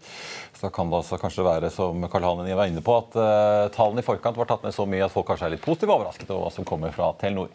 Så 0.57 0.71
kan 0.73 0.89
det 0.89 0.97
altså 1.03 1.19
kanskje 1.21 1.45
være, 1.45 1.69
som 1.69 2.07
Karl 2.09 2.25
Hanen 2.31 2.49
var 2.57 2.71
inne 2.71 2.81
på, 2.81 2.95
at 2.97 3.13
tallene 3.75 4.01
i 4.01 4.07
forkant 4.07 4.39
var 4.39 4.49
tatt 4.49 4.65
ned 4.65 4.73
så 4.73 4.87
mye 4.89 5.03
at 5.05 5.13
folk 5.13 5.27
kanskje 5.29 5.51
er 5.51 5.53
litt 5.53 5.65
positive 5.67 5.93
overrasket 5.93 6.31
over 6.31 6.47
hva 6.47 6.55
som 6.55 6.65
kommer 6.65 6.95
fra 6.95 7.11
Telenor. 7.21 7.51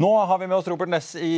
Nå 0.00 0.14
har 0.30 0.40
vi 0.40 0.48
med 0.48 0.56
oss 0.56 0.70
Robert 0.72 0.94
Ness 0.94 1.10
i 1.20 1.34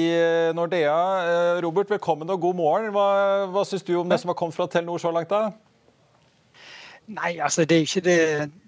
Nordea. 0.54 1.58
Robert, 1.64 1.90
velkommen 1.90 2.30
og 2.30 2.46
god 2.46 2.62
morgen. 2.62 2.94
Hva, 2.94 3.08
hva 3.50 3.66
syns 3.66 3.82
du 3.88 3.96
om 3.98 4.14
det 4.14 4.20
som 4.22 4.30
har 4.30 4.38
kommet 4.38 4.54
fra 4.60 4.68
Telenor 4.70 5.02
så 5.02 5.10
langt? 5.16 5.34
da? 5.34 5.69
Nei, 7.10 7.30
altså 7.42 7.64
det 7.66 7.74
er 7.74 7.86
ikke, 7.86 8.00
det, 8.06 8.16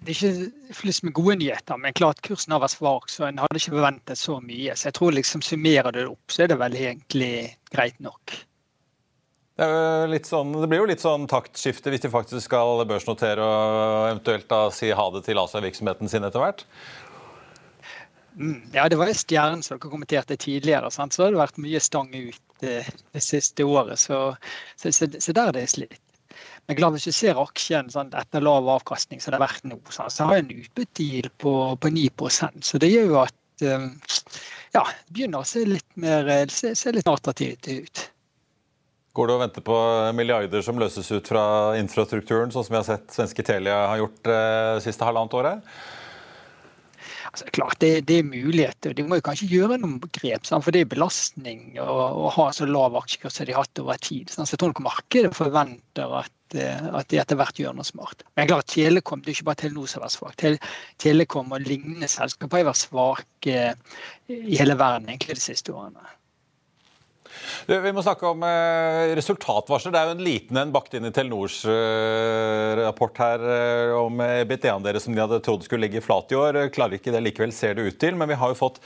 det 0.03 0.15
er 0.15 0.17
ikke 0.17 0.75
flust 0.75 1.05
med 1.07 1.15
gode 1.15 1.37
nyheter. 1.39 1.79
Men 1.79 1.95
klart 1.95 2.23
kursen 2.27 2.55
har 2.55 2.63
vært 2.65 2.75
svak, 2.75 3.11
så 3.13 3.29
en 3.29 3.39
hadde 3.39 3.61
ikke 3.61 3.77
forventet 3.77 4.19
så 4.19 4.41
mye. 4.43 4.75
Så 4.75 4.89
jeg 4.89 4.97
tror 4.99 5.15
liksom 5.15 5.45
summerer 5.47 5.95
det 5.95 6.09
opp, 6.11 6.33
så 6.33 6.43
er 6.43 6.51
det 6.51 6.59
vel 6.59 6.75
egentlig 6.81 7.35
greit 7.71 8.01
nok. 8.03 8.35
Det, 9.63 10.19
sånn, 10.27 10.51
det, 10.57 10.67
blir 10.67 10.81
jo 10.81 10.89
litt 10.91 11.05
sånn 11.05 11.29
taktskifte 11.31 11.93
hvis 11.93 12.03
de 12.03 12.11
faktisk 12.11 12.49
skal 12.49 12.83
børsnotere 12.89 13.45
og 13.45 14.09
eventuelt 14.09 14.49
da 14.51 14.63
si 14.75 14.91
ha 14.91 15.05
det 15.15 15.23
til 15.29 15.39
Asia-virksomheten 15.39 16.11
sin 16.11 16.27
etter 16.27 16.43
hvert? 16.43 16.65
Mm, 18.41 18.63
ja, 18.73 18.89
det 18.89 18.97
var 18.99 19.13
jo 19.13 19.19
stjernen 19.21 19.63
som 19.63 19.77
dere 19.77 19.93
kommenterte 19.93 20.39
tidligere. 20.41 20.91
Sant? 20.91 21.15
Så 21.15 21.29
har 21.29 21.37
vært 21.39 21.61
mye 21.63 21.83
stang 21.85 22.11
ut 22.11 22.41
det, 22.65 22.81
det 23.13 23.23
siste 23.23 23.69
året. 23.69 24.01
Så, 24.01 24.33
så, 24.75 24.91
så, 24.91 25.07
så 25.21 25.37
der 25.37 25.53
er 25.53 25.61
det 25.61 25.69
slitt. 25.71 26.01
Men 26.71 26.79
klart, 26.79 26.95
hvis 26.97 27.09
du 27.11 27.15
ser 27.17 27.41
aksjen 27.43 27.91
sånn, 27.91 28.13
etter 28.15 28.45
lav 28.45 28.69
avkastning 28.77 29.21
som 29.21 29.33
det 29.33 29.41
har 29.41 29.49
vært 29.49 29.67
nå, 29.67 29.81
så, 29.91 30.07
så 30.13 30.29
har 30.31 30.41
en 30.41 30.53
utbyttegild 30.55 31.33
på, 31.43 31.55
på 31.83 31.91
9% 31.91 32.69
Så 32.69 32.79
det 32.83 32.93
gjør 32.93 33.09
jo 33.11 33.19
at 33.25 33.65
um, 33.67 33.89
ja, 34.73 34.85
det 34.87 35.17
begynner 35.17 35.43
å 35.43 35.49
se 35.49 35.65
litt 35.69 35.89
mer 36.01 36.31
se, 36.53 36.75
se 36.79 36.95
litt 36.95 37.11
attraktivt 37.11 37.69
ut. 37.69 38.05
Går 39.13 39.29
det 39.29 39.35
å 39.35 39.41
vente 39.43 39.65
på 39.65 39.79
milliarder 40.17 40.63
som 40.65 40.79
løses 40.81 41.11
ut 41.13 41.27
fra 41.29 41.43
infrastrukturen, 41.77 42.53
sånn 42.55 42.65
som 42.65 42.73
vi 42.73 42.81
har 42.81 42.87
sett 42.87 43.13
svenske 43.13 43.45
Telia 43.45 43.83
har 43.91 44.01
gjort 44.01 44.31
eh, 44.33 44.79
siste 44.87 45.05
halvannet 45.05 45.37
året? 45.37 45.75
Altså, 47.31 47.47
klart, 47.55 47.79
det, 47.81 48.07
det, 48.09 48.19
er 48.21 48.29
muligheter. 48.29 48.95
De 48.97 49.05
må 49.07 49.19
jo 49.19 49.25
kanskje 49.27 49.49
gjøre 49.51 49.79
noen 49.81 49.99
grep, 50.03 50.47
sant? 50.49 50.65
for 50.65 50.75
det 50.75 50.85
er 50.85 50.91
belastning 50.91 51.77
å, 51.81 51.87
å 52.25 52.31
ha 52.35 52.49
så 52.55 52.67
lav 52.69 52.97
aksjekurs 52.99 53.39
som 53.39 53.49
de 53.49 53.57
har 53.57 53.67
hatt 53.67 53.83
over 53.83 54.01
tid. 54.03 54.33
Sant? 54.33 54.49
Så 54.49 54.57
jeg 54.57 54.63
tror 54.63 54.73
nok 54.73 54.85
markedet 54.87 55.33
forventer 55.37 56.17
at, 56.23 56.57
eh, 56.57 56.89
at 56.93 57.11
de 57.13 57.21
etter 57.23 57.39
hvert 57.41 57.63
gjør 57.63 57.77
noe 57.79 57.87
smart. 57.89 58.27
Men 58.39 58.51
klart, 58.51 58.71
Telekom 58.73 59.23
det 59.23 59.33
er 59.33 59.39
ikke 59.39 59.51
bare 59.51 59.63
Telenor 59.63 59.91
som 59.91 60.03
har 60.03 60.09
vært 60.09 60.19
svak. 60.19 60.67
Telekom 61.03 61.55
og 61.55 61.69
lignende 61.69 62.11
selskaper 62.11 62.63
har 62.63 62.73
vært 62.73 62.83
svake 62.83 63.63
i 64.33 64.59
hele 64.59 64.79
verden 64.81 65.13
egentlig 65.13 65.39
de 65.39 65.47
siste 65.47 65.75
årene. 65.75 66.11
Vi 67.67 67.93
må 67.95 68.03
snakke 68.03 68.27
om 68.27 68.43
eh, 68.47 69.13
resultatvarsler. 69.17 69.93
Det 69.95 70.01
er 70.01 70.09
jo 70.09 70.15
en 70.17 70.25
liten 70.27 70.59
en 70.59 70.73
bakt 70.75 70.95
inn 70.97 71.07
i 71.07 71.13
Telenors 71.15 71.61
eh, 71.71 72.73
rapport 72.81 73.21
her 73.23 73.45
eh, 73.55 73.93
om 73.97 74.19
EBT-en 74.25 74.85
deres 74.85 75.07
som 75.07 75.15
de 75.15 75.23
hadde 75.23 75.41
trodd 75.45 75.67
skulle 75.67 75.87
ligge 75.87 76.03
flat 76.05 76.33
i 76.35 76.39
år. 76.39 76.59
Klarer 76.75 76.99
ikke 76.99 77.15
det 77.15 77.23
likevel, 77.25 77.55
ser 77.55 77.79
det 77.79 77.87
ut 77.87 78.01
til. 78.03 78.19
Men 78.19 78.31
vi 78.31 78.39
har 78.41 78.53
jo 78.53 78.59
fått 78.59 78.83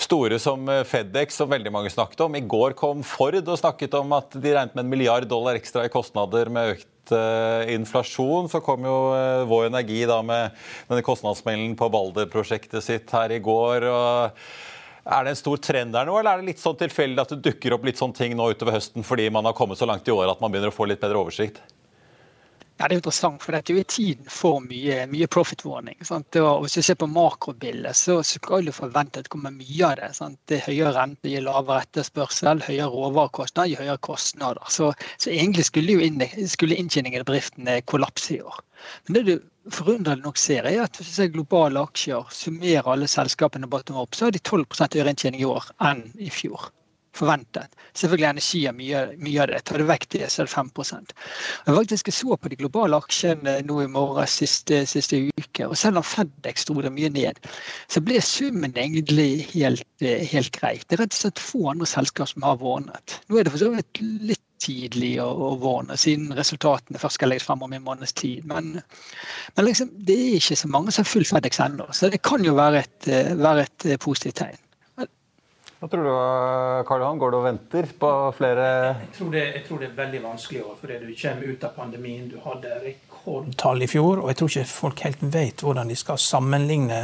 store 0.00 0.38
som 0.42 0.70
Fedex, 0.86 1.40
som 1.40 1.50
veldig 1.50 1.74
mange 1.74 1.92
snakket 1.92 2.24
om. 2.26 2.38
I 2.38 2.46
går 2.46 2.78
kom 2.78 3.04
Ford 3.06 3.40
og 3.40 3.58
snakket 3.58 3.94
om 3.98 4.16
at 4.16 4.34
de 4.34 4.54
regnet 4.54 4.74
med 4.76 4.86
en 4.86 4.94
milliard 4.94 5.26
dollar 5.30 5.58
ekstra 5.58 5.84
i 5.86 5.92
kostnader 5.92 6.50
med 6.52 6.76
økt 6.76 7.14
inflasjon. 7.70 8.46
Så 8.52 8.60
kom 8.62 8.84
jo 8.86 8.96
Vår 9.50 9.66
Energi 9.66 10.04
da 10.06 10.20
med 10.22 10.54
denne 10.90 11.02
kostnadsmelden 11.02 11.74
på 11.78 11.88
Balder-prosjektet 11.90 12.86
sitt 12.86 13.10
her 13.14 13.34
i 13.34 13.40
går. 13.42 13.88
og 13.90 14.42
er 15.10 15.26
det 15.26 15.34
en 15.34 15.40
stor 15.40 15.60
trend 15.62 15.94
der 15.96 16.06
nå, 16.06 16.14
eller 16.20 16.36
er 16.36 16.40
det 16.42 16.52
litt 16.52 16.62
sånn 16.62 16.78
tilfeldig 16.78 17.24
at 17.24 17.34
det 17.34 17.42
dukker 17.48 17.76
opp 17.76 17.84
litt 17.88 18.00
sånne 18.00 18.16
ting 18.16 18.36
nå 18.38 18.52
utover 18.52 18.78
høsten 18.78 19.06
fordi 19.06 19.28
man 19.34 19.48
har 19.48 19.56
kommet 19.58 19.80
så 19.80 19.88
langt 19.90 20.08
i 20.08 20.14
år 20.14 20.30
at 20.32 20.42
man 20.42 20.52
begynner 20.52 20.72
å 20.72 20.76
få 20.76 20.86
litt 20.90 21.02
bedre 21.02 21.20
oversikt? 21.22 21.60
Ja, 22.80 22.88
Det 22.88 22.94
er 22.94 22.96
interessant, 22.96 23.42
for 23.44 23.52
dette 23.52 23.74
er 23.74 23.76
jo 23.76 23.88
tiden 23.92 24.28
for 24.32 24.62
mye, 24.64 25.02
mye 25.10 25.26
profit 25.28 25.66
warning. 25.68 25.98
Sant? 26.00 26.32
Og 26.40 26.62
hvis 26.64 26.78
du 26.78 26.86
ser 26.86 26.96
på 26.96 27.10
makrobildet, 27.12 27.92
så 27.92 28.22
skal 28.24 28.64
du 28.64 28.72
forvente 28.72 29.20
at 29.20 29.26
det 29.26 29.32
kommer 29.34 29.52
mye 29.52 29.90
av 29.90 29.98
det. 30.00 30.08
Sant? 30.16 30.38
Det 30.48 30.62
er 30.62 30.64
Høyere 30.70 30.94
rente 30.96 31.28
gir 31.28 31.44
lavere 31.44 31.84
etterspørsel, 31.84 32.62
høyere 32.64 32.88
råvarekostnader 32.94 33.68
gir 33.68 33.82
høyere 33.82 34.00
kostnader. 34.08 34.64
Så, 34.72 34.94
så 35.20 35.28
egentlig 35.34 35.66
skulle, 35.68 35.98
jo 35.98 36.06
inn, 36.08 36.24
skulle 36.48 36.80
inntjeningen 36.80 37.20
i 37.20 37.28
bedriften 37.28 37.68
kollapse 37.84 38.38
i 38.38 38.40
år. 38.40 38.64
Men 39.06 39.18
det 39.18 39.22
du 39.28 39.72
forunderlig 39.76 40.24
nok 40.24 40.40
ser, 40.40 40.66
er 40.68 40.84
at 40.84 40.98
hvis 40.98 41.12
du 41.12 41.16
ser 41.18 41.32
globale 41.34 41.82
aksjer, 41.84 42.28
summerer 42.34 42.92
alle 42.94 43.08
selskapene 43.10 43.70
bottom 43.70 44.00
up, 44.00 44.14
så 44.14 44.28
har 44.28 44.36
de 44.36 44.42
12 44.42 44.66
høyere 44.80 45.14
inntjening 45.14 45.44
i 45.44 45.48
år 45.48 45.72
enn 45.90 46.06
i 46.18 46.30
fjor 46.34 46.70
forventet. 47.16 47.74
Selvfølgelig 47.96 48.28
energi 48.28 48.60
er 48.68 48.74
mye, 48.76 49.00
mye, 49.18 49.38
av 49.42 49.50
det. 49.50 49.60
Tar 49.66 49.82
du 49.82 49.86
vekk 49.88 50.06
det, 50.14 50.22
så 50.30 50.42
er 50.42 50.48
det 50.48 50.54
5% 50.54 51.14
Jeg 51.66 51.76
faktisk 51.76 52.10
så 52.14 52.36
på 52.36 52.52
de 52.52 52.58
globale 52.60 53.00
aksjene 53.02 53.56
nå 53.66 53.80
i 53.84 53.88
morges 53.90 54.36
siste, 54.42 54.82
siste, 54.90 55.22
uke, 55.40 55.66
og 55.66 55.76
selv 55.78 56.00
om 56.00 56.06
Fedex 56.06 56.68
dro 56.68 56.80
det 56.84 56.92
mye 56.94 57.10
ned, 57.14 57.40
så 57.90 58.02
ble 58.04 58.20
summen 58.24 58.76
egentlig 58.76 59.46
helt, 59.54 59.86
helt 60.00 60.52
greit. 60.56 60.86
Det 60.86 60.98
er 60.98 61.04
rett 61.04 61.16
og 61.16 61.22
slett 61.24 61.42
få 61.50 61.66
andre 61.74 61.90
selskap 61.90 62.30
som 62.30 62.46
har 62.46 62.60
vånet. 62.62 63.18
Nå 63.28 63.40
er 63.40 63.46
det 63.46 63.54
for 63.56 63.64
så 63.64 63.74
vidt 63.74 64.04
litt 64.30 64.44
tidlig 64.60 65.14
og, 65.24 65.42
og 65.46 65.60
våne, 65.62 65.96
siden 66.00 66.34
resultatene 66.36 67.00
først 67.00 67.20
skal 67.20 67.32
legges 67.32 67.46
frem 67.48 67.62
om 67.66 67.76
en 67.76 67.84
måneds 67.84 68.12
tid. 68.16 68.44
Men, 68.48 68.74
men 69.56 69.68
liksom, 69.68 69.92
det 70.06 70.16
er 70.16 70.40
ikke 70.40 70.58
så 70.62 70.72
mange 70.72 70.92
som 70.94 71.04
har 71.04 71.12
full 71.12 71.28
Fedex 71.28 71.62
ennå, 71.64 71.88
så 71.96 72.10
det 72.12 72.22
kan 72.26 72.44
jo 72.44 72.56
være 72.58 72.84
et, 72.84 73.12
være 73.40 73.68
et 73.68 73.94
positivt 74.02 74.42
tegn. 74.42 74.60
Hva 75.80 75.88
tror 75.88 76.04
du, 76.04 76.12
Karl 76.84 77.00
Johan? 77.00 77.20
Går 77.20 77.30
du 77.32 77.36
og 77.38 77.44
venter 77.46 77.86
på 78.02 78.08
flere 78.36 78.64
jeg 78.98 79.14
tror, 79.16 79.30
det, 79.32 79.44
jeg 79.54 79.62
tror 79.64 79.78
det 79.80 79.86
er 79.86 79.94
veldig 79.96 80.18
vanskelig 80.26 80.64
år, 80.66 80.74
fordi 80.76 80.98
du 81.00 81.14
kommer 81.22 81.54
ut 81.54 81.64
av 81.64 81.70
pandemien. 81.78 82.26
Du 82.28 82.36
hadde 82.44 82.74
rekordtall 82.82 83.86
i 83.86 83.88
fjor, 83.88 84.20
og 84.20 84.28
jeg 84.28 84.38
tror 84.40 84.50
ikke 84.52 84.72
folk 84.74 85.00
helt 85.06 85.22
vet 85.32 85.64
hvordan 85.64 85.88
de 85.88 85.96
skal 85.96 86.20
sammenligne 86.20 86.98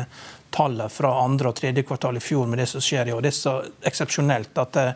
tallet 0.56 0.92
fra 0.92 1.12
andre 1.20 1.50
og 1.50 1.56
tredje 1.58 1.84
kvartal 1.84 2.16
i 2.16 2.22
fjor 2.22 2.46
med 2.48 2.58
det 2.58 2.66
som 2.70 2.80
skjer 2.80 3.10
i 3.10 3.12
år. 3.12 3.20
Det 3.24 3.32
er 3.32 3.36
så 3.36 3.54
eksepsjonelt 3.90 4.58
at 4.62 4.78
eh, 4.80 4.92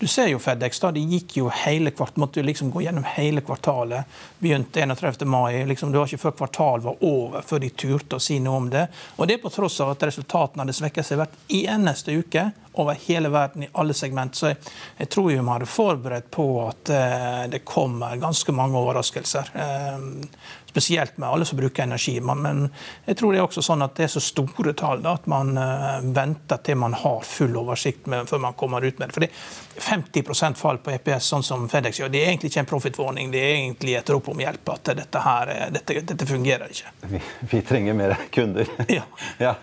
Du 0.00 0.06
ser 0.06 0.28
jo 0.30 0.38
Fedex. 0.38 0.80
da, 0.80 0.92
De 0.94 1.02
gikk 1.02 1.36
jo 1.40 1.48
hele 1.64 1.90
kvart, 1.90 2.16
måtte 2.16 2.42
liksom 2.42 2.70
gå 2.70 2.84
gjennom 2.84 3.04
hele 3.16 3.42
kvartalet. 3.42 4.06
Begynte 4.38 4.82
31. 4.82 5.26
mai. 5.26 5.64
liksom 5.66 5.92
Det 5.92 5.98
var 5.98 6.06
ikke 6.06 6.24
før 6.28 6.36
kvartalet 6.42 6.84
var 6.84 7.04
over, 7.04 7.42
før 7.42 7.64
de 7.64 7.70
turte 7.70 8.16
å 8.16 8.22
si 8.22 8.38
noe 8.38 8.62
om 8.62 8.70
det. 8.70 8.86
Og 9.16 9.26
det 9.26 9.38
er 9.38 9.42
på 9.42 9.50
tross 9.50 9.80
av 9.80 9.96
at 9.96 10.06
resultatene 10.06 10.62
hadde 10.62 10.78
svekket 10.78 11.06
seg 11.06 11.18
hvert 11.18 11.38
eneste 11.48 12.14
uke 12.14 12.50
over 12.72 12.94
hele 13.06 13.28
verden 13.32 13.66
i 13.66 13.70
alle 13.72 13.94
segment. 13.94 14.36
Så 14.36 14.52
jeg, 14.52 14.60
jeg 14.98 15.10
tror 15.10 15.30
jo 15.30 15.42
vi 15.42 15.50
hadde 15.50 15.68
forberedt 15.70 16.30
på 16.30 16.46
at 16.68 16.94
eh, 16.94 17.44
det 17.52 17.64
kommer 17.66 18.16
ganske 18.20 18.54
mange 18.54 18.78
overraskelser. 18.78 19.52
Eh, 19.54 20.08
spesielt 20.70 21.16
med 21.18 21.28
alle 21.28 21.44
som 21.44 21.58
bruker 21.58 21.82
energi. 21.82 22.20
Men 22.20 22.68
jeg 23.04 23.16
tror 23.18 23.32
det 23.32 23.40
er 23.40 23.46
også 23.48 23.62
sånn 23.64 23.82
at 23.82 23.96
det 23.98 24.06
er 24.06 24.12
så 24.12 24.22
store 24.22 24.74
tall 24.78 25.02
da, 25.02 25.16
at 25.18 25.26
man 25.30 25.58
venter 26.14 26.60
til 26.62 26.78
man 26.78 26.94
har 26.94 27.24
full 27.26 27.56
oversikt 27.58 28.06
med, 28.06 28.28
før 28.30 28.44
man 28.46 28.54
kommer 28.58 28.86
ut 28.86 29.00
med 29.00 29.10
det. 29.10 29.16
Fordi 29.16 29.28
50% 29.80 30.54
fall 30.60 30.78
på 30.78 30.92
EPS, 30.94 31.30
sånn 31.32 31.42
som 31.46 31.66
FedEx 31.68 32.00
gjør, 32.00 32.12
det 32.12 32.22
er 32.22 32.30
egentlig 32.32 32.52
ikke 32.52 32.62
en 32.62 32.70
profittwarning, 32.70 33.30
det 33.32 33.42
er 33.42 33.54
egentlig 33.56 33.96
et 33.98 34.12
rop 34.14 34.28
om 34.30 34.40
hjelp. 34.40 34.72
At 34.74 34.92
dette, 35.00 35.22
her, 35.24 35.52
dette, 35.74 36.00
dette 36.12 36.28
fungerer 36.28 36.70
ikke. 36.70 36.92
Vi, 37.14 37.22
vi, 37.50 37.62
trenger 37.66 37.96
mer 37.96 38.16
kunder. 38.30 38.70
Ja. 38.88 39.06
ja. 39.46 39.54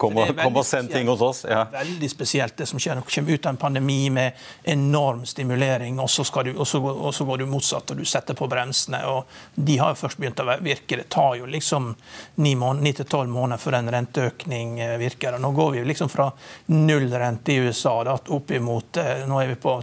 Kom 0.00 0.16
og, 0.18 0.32
kom 0.38 0.56
og 0.56 0.66
send 0.66 0.90
ting 0.92 1.10
hos 1.10 1.22
oss. 1.22 1.44
Ja. 1.48 1.66
Veldig 1.72 2.10
spesielt 2.10 2.45
det 2.56 2.66
som 2.66 2.78
skjer. 2.78 2.96
Du 2.96 3.02
kommer 3.02 3.32
ut 3.32 3.46
av 3.46 3.50
en 3.50 3.56
pandemi 3.56 4.10
med 4.10 4.32
enorm 4.62 5.26
stimulering, 5.26 6.00
og 6.00 6.10
så, 6.10 6.24
du, 6.42 6.52
og, 6.56 6.66
så, 6.68 6.80
og 6.80 7.14
så, 7.14 7.24
går 7.24 7.38
du 7.38 7.46
motsatt 7.46 7.90
og 7.90 7.96
du 7.96 8.04
setter 8.04 8.34
på 8.34 8.48
bremsene. 8.48 9.02
og 9.06 9.24
De 9.54 9.78
har 9.78 9.94
jo 9.94 10.00
først 10.04 10.20
begynt 10.22 10.40
å 10.40 10.48
virke. 10.60 10.96
Det 10.96 11.08
tar 11.12 11.36
jo 11.40 11.46
liksom 11.46 11.94
ni 12.36 12.92
til 12.92 13.08
tolv 13.08 13.30
måneder 13.30 13.62
før 13.62 13.78
en 13.80 13.92
renteøkning 13.92 14.80
eh, 14.80 14.96
virker. 14.98 15.34
og 15.34 15.42
Nå 15.42 15.52
går 15.56 15.70
vi 15.76 15.84
liksom 15.84 16.12
fra 16.12 16.30
null 16.66 17.08
rente 17.12 17.52
i 17.52 17.60
USA 17.66 17.98
da, 18.04 18.16
opp 18.16 18.50
imot 18.50 18.96
eh, 19.02 19.24
Nå 19.26 19.40
er 19.42 19.54
vi 19.54 19.58
på 19.60 19.80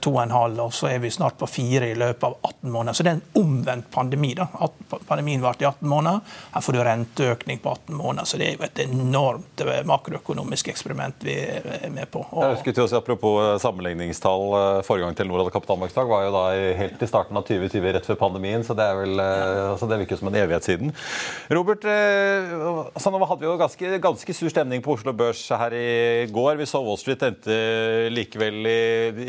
to 0.00 0.12
og 0.12 0.22
en 0.22 0.34
halv, 0.34 0.60
og 0.66 0.74
så 0.76 0.90
er 0.92 0.98
vi 1.02 1.10
snart 1.12 1.38
på 1.40 1.48
fire 1.48 1.88
i 1.88 1.96
løpet 1.96 2.24
av 2.26 2.36
18 2.42 2.70
måneder. 2.70 2.96
Så 2.96 3.04
det 3.04 3.12
er 3.12 3.18
en 3.18 3.44
omvendt 3.44 3.90
pandemi. 3.90 4.34
da. 4.36 4.46
Pandemien 5.08 5.42
varte 5.42 5.64
i 5.64 5.68
18 5.68 5.88
måneder. 5.88 6.20
Her 6.54 6.64
får 6.64 6.76
du 6.76 6.80
renteøkning 6.84 7.60
på 7.64 7.72
18 7.72 7.96
måneder. 7.96 8.28
Så 8.28 8.40
det 8.40 8.48
er 8.48 8.58
jo 8.58 8.66
et 8.66 8.82
enormt 8.84 9.64
eh, 9.64 9.80
makroøkonomisk 9.88 10.68
eksperiment 10.72 11.24
vi 11.24 11.36
er 11.38 11.88
med 11.92 12.10
på. 12.12 12.24
Og... 12.30 12.42
Jeg 12.44 12.58
husker 12.58 12.76
til 12.76 12.84
å 12.84 12.90
si, 12.90 12.98
Apropos 12.98 13.38
eh, 13.42 13.54
sammenligningstall. 13.62 14.46
Eh, 14.58 14.82
forrige 14.86 15.08
gang 15.08 15.18
Telenor 15.18 15.42
hadde 15.42 15.54
kapitalmarkedsdag 15.56 16.12
var 16.12 16.26
jo 16.26 16.34
da 16.36 16.44
helt 16.82 17.02
i 17.02 17.10
starten 17.10 17.40
av 17.40 17.46
2020, 17.48 17.88
rett 17.96 18.10
før 18.10 18.20
pandemien. 18.20 18.66
Så 18.66 18.76
det 18.76 18.86
er 18.86 19.00
vel, 19.00 19.24
altså 19.24 19.88
det 19.90 20.00
virker 20.04 20.20
som 20.20 20.30
en 20.30 20.38
evighet 20.38 20.68
siden. 20.68 20.92
Robert, 21.54 21.84
så 21.84 23.12
nå 23.12 23.20
hadde 23.24 23.42
vi 23.42 23.48
jo 23.48 23.56
ganske, 23.60 23.98
ganske 24.02 24.36
sur 24.36 24.52
stemning 24.52 24.84
på 24.84 24.94
Oslo 24.96 25.14
Børs 25.16 25.42
her 25.54 25.74
i 25.76 26.28
går. 26.32 26.58
Vi 26.60 26.68
så 26.68 26.82
Wall 26.84 27.00
Street 27.00 27.24
endte 27.26 27.58
likevel 28.12 28.60
i, 28.68 28.78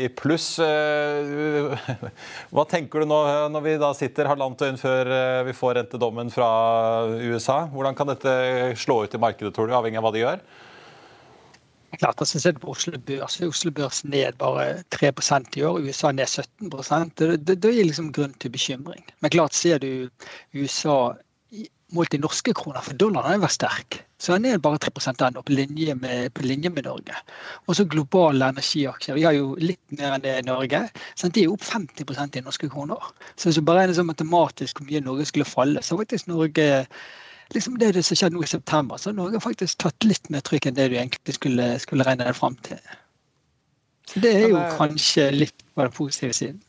i 0.06 0.10
pluss. 0.12 0.25
Eh, 0.34 1.88
hva 2.54 2.64
tenker 2.68 3.02
du 3.02 3.10
nå 3.10 3.18
når 3.52 3.64
vi 3.64 3.74
da 3.80 3.92
sitter 3.96 4.28
halvannet 4.30 4.62
døgn 4.62 4.78
før 4.80 5.10
eh, 5.12 5.42
vi 5.48 5.54
får 5.56 5.76
rentedommen 5.80 6.32
fra 6.34 6.48
USA? 7.20 7.64
Hvordan 7.72 7.98
kan 7.98 8.10
dette 8.10 8.32
slå 8.80 9.04
ut 9.04 9.14
i 9.14 9.20
markedet, 9.22 9.54
tror 9.54 9.68
du, 9.68 9.76
avhengig 9.76 10.00
av 10.00 10.08
hva 10.08 10.14
de 10.14 10.24
gjør? 10.24 10.46
Klart, 11.96 12.20
jeg 12.20 12.28
synes 12.28 12.56
du 12.56 12.60
på 12.60 12.72
Oslo 12.74 12.98
Børs, 13.08 13.38
Oslo 13.46 13.70
Børs 13.72 14.02
ned 14.04 14.36
bare 14.40 14.82
3% 14.92 15.56
i 15.56 15.62
år, 15.64 15.78
USA 15.86 16.10
ned 16.12 16.28
17 16.28 16.68
Det, 17.16 17.28
det, 17.46 17.56
det 17.62 17.72
gir 17.72 17.86
liksom 17.88 18.10
grunn 18.12 18.34
til 18.42 18.52
bekymring. 18.52 19.04
Men 19.20 19.32
klart, 19.32 19.54
ser 19.56 19.80
du 19.80 20.10
USA 20.52 21.14
målt 21.94 22.14
i 22.16 22.18
norske 22.18 22.54
kroner, 22.56 22.82
for 22.82 22.98
dollaren 22.98 23.36
har 23.36 23.42
vært 23.44 23.56
sterk. 23.56 23.98
Så 24.18 24.34
den 24.34 24.48
er 24.48 24.62
bare 24.62 24.80
3% 24.82 25.22
ennå, 25.26 25.42
på, 25.44 25.54
linje 25.54 25.94
med, 26.00 26.32
på 26.34 26.46
linje 26.46 26.70
med 26.72 26.88
Norge. 26.88 27.18
Og 27.66 27.76
så 27.76 27.84
globale 27.84 28.48
energiaksjer. 28.50 29.18
Vi 29.18 29.26
har 29.26 29.36
jo 29.36 29.52
litt 29.60 29.82
mer 29.98 30.16
enn 30.16 30.24
det 30.24 30.34
i 30.40 30.46
Norge. 30.46 30.82
Så 31.14 31.30
de 31.30 31.44
er 31.44 31.52
opp 31.52 31.62
50% 31.62 32.40
i 32.40 32.44
norske 32.46 32.70
kroner. 32.72 33.12
Så 33.36 33.50
hvis 33.50 33.60
du 33.60 33.66
beregner 33.68 33.94
så 33.94 34.06
matematisk 34.08 34.80
hvor 34.80 34.88
mye 34.88 35.04
Norge 35.04 35.28
skulle 35.30 35.48
falle, 35.48 35.84
så 35.84 35.98
faktisk 36.00 36.30
Norge 36.32 36.68
liksom 37.54 37.76
det, 37.78 37.92
det 37.94 38.04
som 38.04 38.18
skjedde 38.18 38.34
nå 38.34 38.42
i 38.42 38.50
september, 38.50 38.98
så 38.98 39.12
Norge 39.14 39.38
har 39.38 39.44
faktisk 39.44 39.78
tatt 39.84 40.06
litt 40.08 40.30
mer 40.32 40.42
trykk 40.46 40.70
enn 40.70 40.78
det 40.78 40.88
du 40.90 40.96
egentlig 40.98 41.36
skulle, 41.36 41.68
skulle 41.82 42.06
regne 42.08 42.26
deg 42.26 42.38
fram 42.38 42.56
til. 42.66 42.80
Så 44.06 44.22
det 44.22 44.32
er 44.38 44.48
jo 44.48 44.62
kanskje 44.78 45.28
litt 45.34 45.62
på 45.74 45.84
den 45.84 45.94
positive 45.94 46.34
siden. 46.34 46.62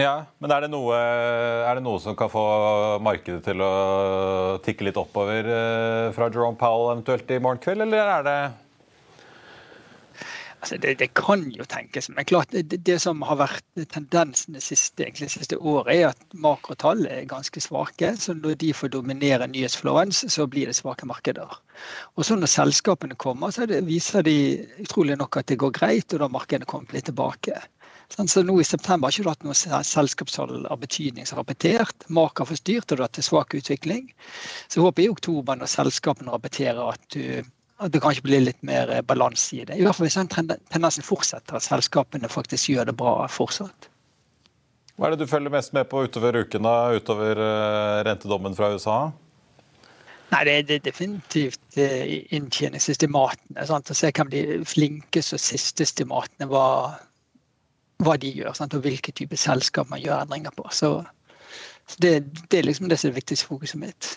Ja, 0.00 0.24
Men 0.40 0.54
er 0.54 0.64
det, 0.64 0.70
noe, 0.72 0.96
er 0.96 1.76
det, 1.76 1.84
noe, 1.84 2.00
som 2.00 2.16
kan 2.16 2.30
få 2.32 2.42
markedet 3.04 3.42
til 3.44 3.60
å 3.60 3.72
tikke 4.64 4.86
litt 4.86 4.98
oppover 5.00 5.44
eh, 5.44 6.08
fra 6.16 6.30
Jerome 6.32 6.56
Powell 6.60 6.94
eventuelt 6.94 7.28
i 7.34 7.40
morgen 7.42 7.60
kveld, 7.60 7.84
eller 7.84 8.12
er 8.16 8.26
det 8.26 8.40
Altså 10.60 10.76
det, 10.76 10.98
det, 11.00 11.06
kan 11.16 11.46
jo 11.56 11.64
tenkes, 11.64 12.10
men 12.12 12.26
klart 12.28 12.50
det, 12.52 12.82
det, 12.84 12.98
som 13.00 13.22
har 13.24 13.38
vært 13.40 13.64
tendensen 13.94 14.52
det 14.52 14.60
siste, 14.60 15.06
egentlig, 15.06 15.30
siste 15.32 15.56
året, 15.56 15.94
er 15.94 16.10
at 16.10 16.36
makrotall 16.36 17.06
er 17.08 17.24
ganske 17.30 17.62
svake. 17.64 18.10
så 18.20 18.34
Når 18.36 18.58
de 18.60 18.74
får 18.76 18.92
dominere 18.92 19.48
nyhetsflowen, 19.48 20.12
så 20.12 20.44
blir 20.44 20.68
det 20.68 20.76
svake 20.76 21.08
markeder. 21.08 21.56
Og 22.20 22.28
så 22.28 22.36
Når 22.36 22.52
selskapene 22.52 23.16
kommer, 23.16 23.56
så 23.56 23.64
viser 23.88 24.28
de 24.28 24.36
utrolig 24.84 25.16
nok 25.16 25.40
at 25.40 25.48
det 25.48 25.62
går 25.64 25.72
greit, 25.80 26.12
og 26.12 26.20
da 26.20 26.28
har 26.28 26.36
markedene 26.36 26.68
kommet 26.68 26.92
litt 26.92 27.08
tilbake. 27.08 27.56
Sånn, 28.10 28.26
så 28.26 28.42
nå 28.42 28.56
I 28.58 28.66
september 28.66 29.06
har 29.06 29.14
ikke 29.14 29.22
du 29.22 29.30
hatt 29.30 29.44
noe 29.46 29.82
selskapshold 29.86 30.66
av 30.66 30.80
betydning 30.82 31.28
som 31.28 31.38
rapportert. 31.38 32.08
Mak 32.10 32.42
for 32.42 32.58
styrt, 32.58 32.90
og 32.90 32.98
du 32.98 33.04
har 33.04 33.08
hatt 33.08 33.22
svak 33.22 33.54
utvikling. 33.54 34.08
Så 34.66 34.80
jeg 34.80 34.86
håper 34.88 35.04
i 35.04 35.10
oktober 35.12 35.60
når 35.60 35.70
selskapene 35.70 36.34
rapporterer 36.34 36.80
at, 36.90 37.04
du, 37.14 37.44
at 37.78 37.94
det 37.94 38.02
kanskje 38.02 38.26
blir 38.26 38.42
litt 38.42 38.58
mer 38.66 38.90
eh, 38.90 39.04
balanse 39.06 39.60
i 39.60 39.62
det. 39.68 39.78
I 39.78 39.86
hvert 39.86 39.98
fall 39.98 40.08
hvis 40.08 40.18
den 40.18 40.32
tendensen 40.32 41.06
fortsetter, 41.06 41.60
at 41.60 41.66
selskapene 41.66 42.30
faktisk 42.32 42.72
gjør 42.72 42.90
det 42.90 42.96
bra 42.98 43.14
fortsatt. 43.30 43.90
Hva 44.98 45.08
er 45.08 45.14
det 45.14 45.22
du 45.22 45.30
følger 45.30 45.54
mest 45.54 45.72
med 45.72 45.86
på 45.88 46.02
utover 46.04 46.42
uken, 46.42 46.66
da, 46.66 46.74
utover 46.92 47.38
uh, 47.38 48.00
rentedommen 48.04 48.56
fra 48.58 48.72
USA? 48.74 48.98
Nei, 50.30 50.42
Det 50.46 50.74
er 50.74 50.82
definitivt 50.84 51.78
inntjeningsestimatene. 51.78 53.64
Sant? 53.66 53.90
Å 53.90 53.96
se 53.96 54.10
hvem 54.14 54.28
de 54.30 54.42
flinkeste 54.68 55.38
og 55.38 55.42
siste 55.42 55.86
estimatene 55.86 56.46
var 56.50 57.00
hva 58.00 58.16
de 58.20 58.32
gjør, 58.32 58.54
sant? 58.56 58.74
og 58.76 58.86
hvilke 58.86 59.12
type 59.16 59.38
selskap 59.40 59.90
man 59.92 60.02
gjør 60.02 60.24
endringer 60.24 60.54
på. 60.56 60.66
Så, 60.74 60.96
så 61.86 62.02
det, 62.02 62.16
det, 62.48 62.60
er 62.60 62.68
liksom 62.68 62.90
det 62.90 63.00
som 63.00 63.10
er 63.10 63.14
det 63.14 63.22
viktigste 63.22 63.50
fokuset 63.50 63.80
mitt. 63.80 64.16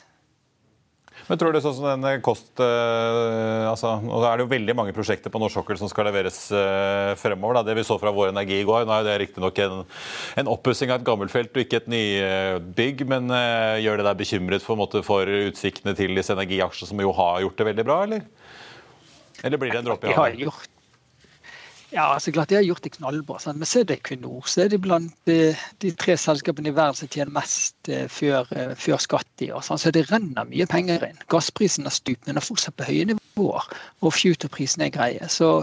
Men 1.27 1.39
tror 1.39 1.55
du 1.55 1.59
sånn 1.63 1.75
som 1.77 2.03
den 2.03 2.23
kost... 2.23 2.49
altså, 2.59 3.93
og 3.95 4.09
nå 4.09 4.25
er 4.27 4.39
det 4.39 4.43
jo 4.43 4.51
veldig 4.51 4.75
mange 4.75 4.95
prosjekter 4.95 5.31
på 5.31 5.39
norsk 5.39 5.55
sokkel 5.55 5.79
som 5.79 5.87
skal 5.91 6.09
leveres 6.09 6.39
uh, 6.51 7.13
fremover. 7.19 7.59
Da. 7.59 7.63
Det 7.69 7.77
vi 7.77 7.85
så 7.87 7.95
fra 8.01 8.11
Vår 8.15 8.33
Energi 8.33 8.57
i 8.59 8.65
går, 8.67 8.83
nå 8.89 8.97
er 8.97 9.07
det 9.07 9.15
riktignok 9.21 9.61
en, 9.63 9.85
en 10.41 10.51
oppussing 10.51 10.91
av 10.91 10.99
et 10.99 11.07
gammelt 11.07 11.31
felt 11.31 11.55
og 11.55 11.63
ikke 11.63 11.79
et 11.79 11.89
nybygg. 11.93 13.05
Men 13.07 13.31
uh, 13.31 13.79
gjør 13.79 14.01
det 14.01 14.07
deg 14.09 14.19
bekymret 14.19 14.67
for, 14.67 14.79
måte, 14.79 15.03
for 15.07 15.31
utsiktene 15.47 15.95
til 15.95 16.11
disse 16.19 16.35
energiaksjene, 16.35 16.91
som 16.91 17.07
jo 17.07 17.15
har 17.15 17.39
gjort 17.45 17.61
det 17.61 17.71
veldig 17.71 17.87
bra, 17.87 18.01
eller? 18.09 18.27
Eller 19.43 19.59
blir 19.59 19.71
det 19.71 19.79
en 19.79 19.91
dråpe 19.93 20.11
i 20.11 20.17
havet? 20.17 20.72
Ja, 21.93 22.07
altså 22.13 22.31
klart 22.33 22.49
De 22.49 22.55
har 22.57 22.65
gjort 22.65 22.83
det 22.83 22.95
knallbra. 22.95 23.37
Sant? 23.39 23.59
Men 23.61 23.69
ser 23.69 23.85
det 23.85 23.99
Equinor, 23.99 24.47
så 24.49 24.63
er 24.63 24.71
de 24.73 24.79
blant 24.81 25.13
de, 25.29 25.53
de, 25.83 25.91
tre 25.93 26.15
selskapene 26.17 26.71
i 26.71 26.75
verden 26.75 26.97
som 26.97 27.11
tjener 27.13 27.35
mest 27.35 27.89
eh, 27.89 28.07
før, 28.09 28.49
eh, 28.57 28.73
før, 28.79 28.97
skatt 29.03 29.45
i 29.45 29.51
år. 29.53 29.61
Sant? 29.61 29.83
Så 29.83 29.93
det 29.93 30.07
renner 30.09 30.49
mye 30.49 30.65
penger 30.69 31.05
inn. 31.05 31.21
Gassprisen 31.29 31.85
har 31.85 31.93
stupt, 31.93 32.25
men 32.25 32.41
er 32.41 32.45
fortsatt 32.45 32.77
på 32.79 32.89
høye 32.89 33.11
nivåer. 33.11 33.69
Og 34.01 34.17
future-prisene 34.17 34.89
er 34.89 34.97
greie. 34.97 35.29
Så 35.29 35.53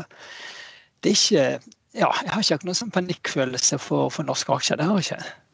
det 1.02 1.16
er 1.16 1.18
ikke 1.18 1.76
ja, 1.98 2.06
Jeg 2.22 2.30
har 2.30 2.44
ikke 2.46 2.68
noen 2.68 2.78
sånn 2.78 2.94
panikkfølelse 2.94 3.80
for, 3.82 4.12
for 4.14 4.22
norske 4.28 4.54
aksjer. 4.54 4.78
Det 4.78 4.86
har 4.86 5.00
jeg 5.02 5.10
ikke. 5.10 5.49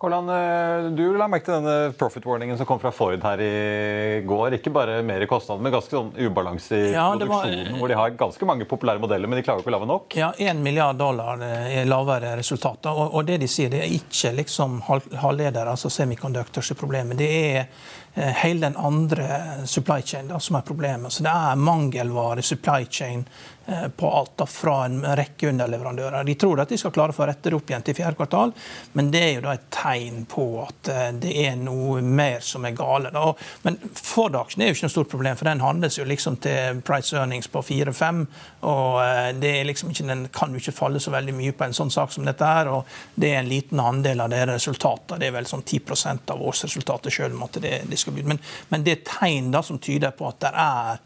Kolland, 0.00 0.30
eh, 0.30 0.90
du 0.96 1.02
la 1.12 1.26
merke 1.28 1.44
til 1.44 1.58
denne 1.58 1.90
profit-warningen 2.00 2.56
som 2.56 2.64
kom 2.64 2.78
fra 2.80 2.88
Ford 2.88 3.20
her 3.20 3.42
i 3.44 4.22
går. 4.24 4.54
Ikke 4.56 4.72
bare 4.72 5.02
mer 5.04 5.26
kostnader, 5.28 5.60
men 5.60 5.74
ganske 5.74 5.92
sånn 5.92 6.08
ubalanse 6.16 6.78
i 6.78 6.94
ja, 6.94 7.04
produksjonen. 7.12 7.68
Var, 7.74 7.76
hvor 7.82 7.92
de 7.92 7.98
har 7.98 8.14
ganske 8.22 8.48
mange 8.48 8.64
populære 8.70 9.02
modeller, 9.04 9.28
men 9.28 9.36
de 9.36 9.44
klarer 9.44 9.60
ikke 9.60 9.68
å 9.68 9.76
lage 9.76 9.90
nok. 9.90 10.16
Ja, 10.16 10.30
1 10.40 10.64
milliard 10.64 10.96
dollar 10.96 11.44
er 11.44 11.84
lavere 11.84 12.32
resultater. 12.40 12.96
Og, 12.96 13.12
og, 13.12 13.28
det 13.28 13.42
de 13.44 13.52
sier, 13.52 13.68
det 13.68 13.84
er 13.84 13.92
ikke 13.98 14.32
liksom 14.40 14.80
halvledere, 14.88 15.68
altså 15.68 15.92
semiconductors, 15.92 16.72
problemet. 16.80 17.20
Det 17.20 17.30
er 17.36 17.60
eh, 17.60 18.32
hele 18.40 18.70
den 18.70 18.80
andre 18.80 19.28
supply 19.68 20.00
chain 20.00 20.32
da, 20.32 20.40
som 20.40 20.56
er 20.56 20.64
problemet. 20.64 21.12
Så 21.12 21.28
det 21.28 21.36
er 21.36 21.60
mangelvare 21.60 22.40
supply 22.40 22.88
chain 22.88 23.28
Eh, 23.70 23.88
på 23.88 24.10
alt 24.10 24.30
da, 24.36 24.46
fra 24.46 24.84
en 24.84 25.04
rekke 25.16 25.48
underleverandører. 25.48 26.24
De 26.24 26.34
tror 26.34 26.60
at 26.60 26.68
de 26.68 26.78
skal 26.80 26.90
klare 26.90 27.12
å 27.12 27.14
få 27.14 27.26
rette 27.28 27.52
det 27.52 27.58
opp 27.58 27.68
igjen 27.70 27.84
til 27.86 27.94
fjerde 27.94 28.18
kvartal, 28.18 28.54
men 28.98 29.10
det 29.14 29.20
er 29.22 29.34
jo 29.36 29.44
da 29.44 29.52
et 29.54 29.68
tegn 29.70 29.89
på 30.28 30.44
at 30.62 30.88
eh, 30.88 31.08
det 31.22 31.32
er 31.44 31.56
noe 31.58 32.00
mer 32.04 32.40
som 32.44 32.64
er 32.66 32.76
gale. 32.78 33.10
Da. 33.14 33.32
Men 33.62 33.78
Ford-aksjen 33.96 34.62
er 34.62 34.70
jo 34.70 34.76
ikke 34.76 34.86
noe 34.86 34.94
stort 34.94 35.10
problem, 35.12 35.38
for 35.38 35.48
den 35.48 35.62
handles 35.64 35.98
jo 35.98 36.06
liksom 36.08 36.38
til 36.44 36.80
price 36.86 37.16
earnings 37.16 37.50
på 37.50 37.62
4-5. 37.66 38.22
Og 38.68 39.00
eh, 39.04 39.30
det 39.40 39.52
liksom 39.68 39.92
ikke, 39.92 40.08
den 40.10 40.26
kan 40.34 40.54
jo 40.54 40.62
ikke 40.62 40.76
falle 40.76 41.02
så 41.02 41.14
veldig 41.14 41.36
mye 41.36 41.56
på 41.56 41.66
en 41.66 41.76
sånn 41.76 41.92
sak 41.94 42.14
som 42.14 42.28
dette 42.28 42.52
her. 42.52 42.70
Og 42.72 42.88
det 43.14 43.34
er 43.34 43.42
en 43.42 43.50
liten 43.50 43.82
andel 43.82 44.24
av 44.24 44.32
deres 44.32 44.60
resultatet. 44.60 45.18
Det 45.20 45.30
er 45.30 45.36
vel 45.36 45.50
sånn 45.50 45.66
10% 45.66 46.34
av 46.34 46.46
årsresultatet 46.50 47.14
sjøl 47.14 47.36
om 47.36 47.46
det, 47.58 47.82
det. 47.90 48.00
Men, 48.22 48.40
men 48.68 48.86
det 48.86 48.96
er 48.96 49.06
tegn 49.08 49.52
da 49.54 49.64
som 49.66 49.80
tyder 49.82 50.14
på 50.16 50.28
at 50.30 50.42
det 50.44 50.54
er 50.54 51.04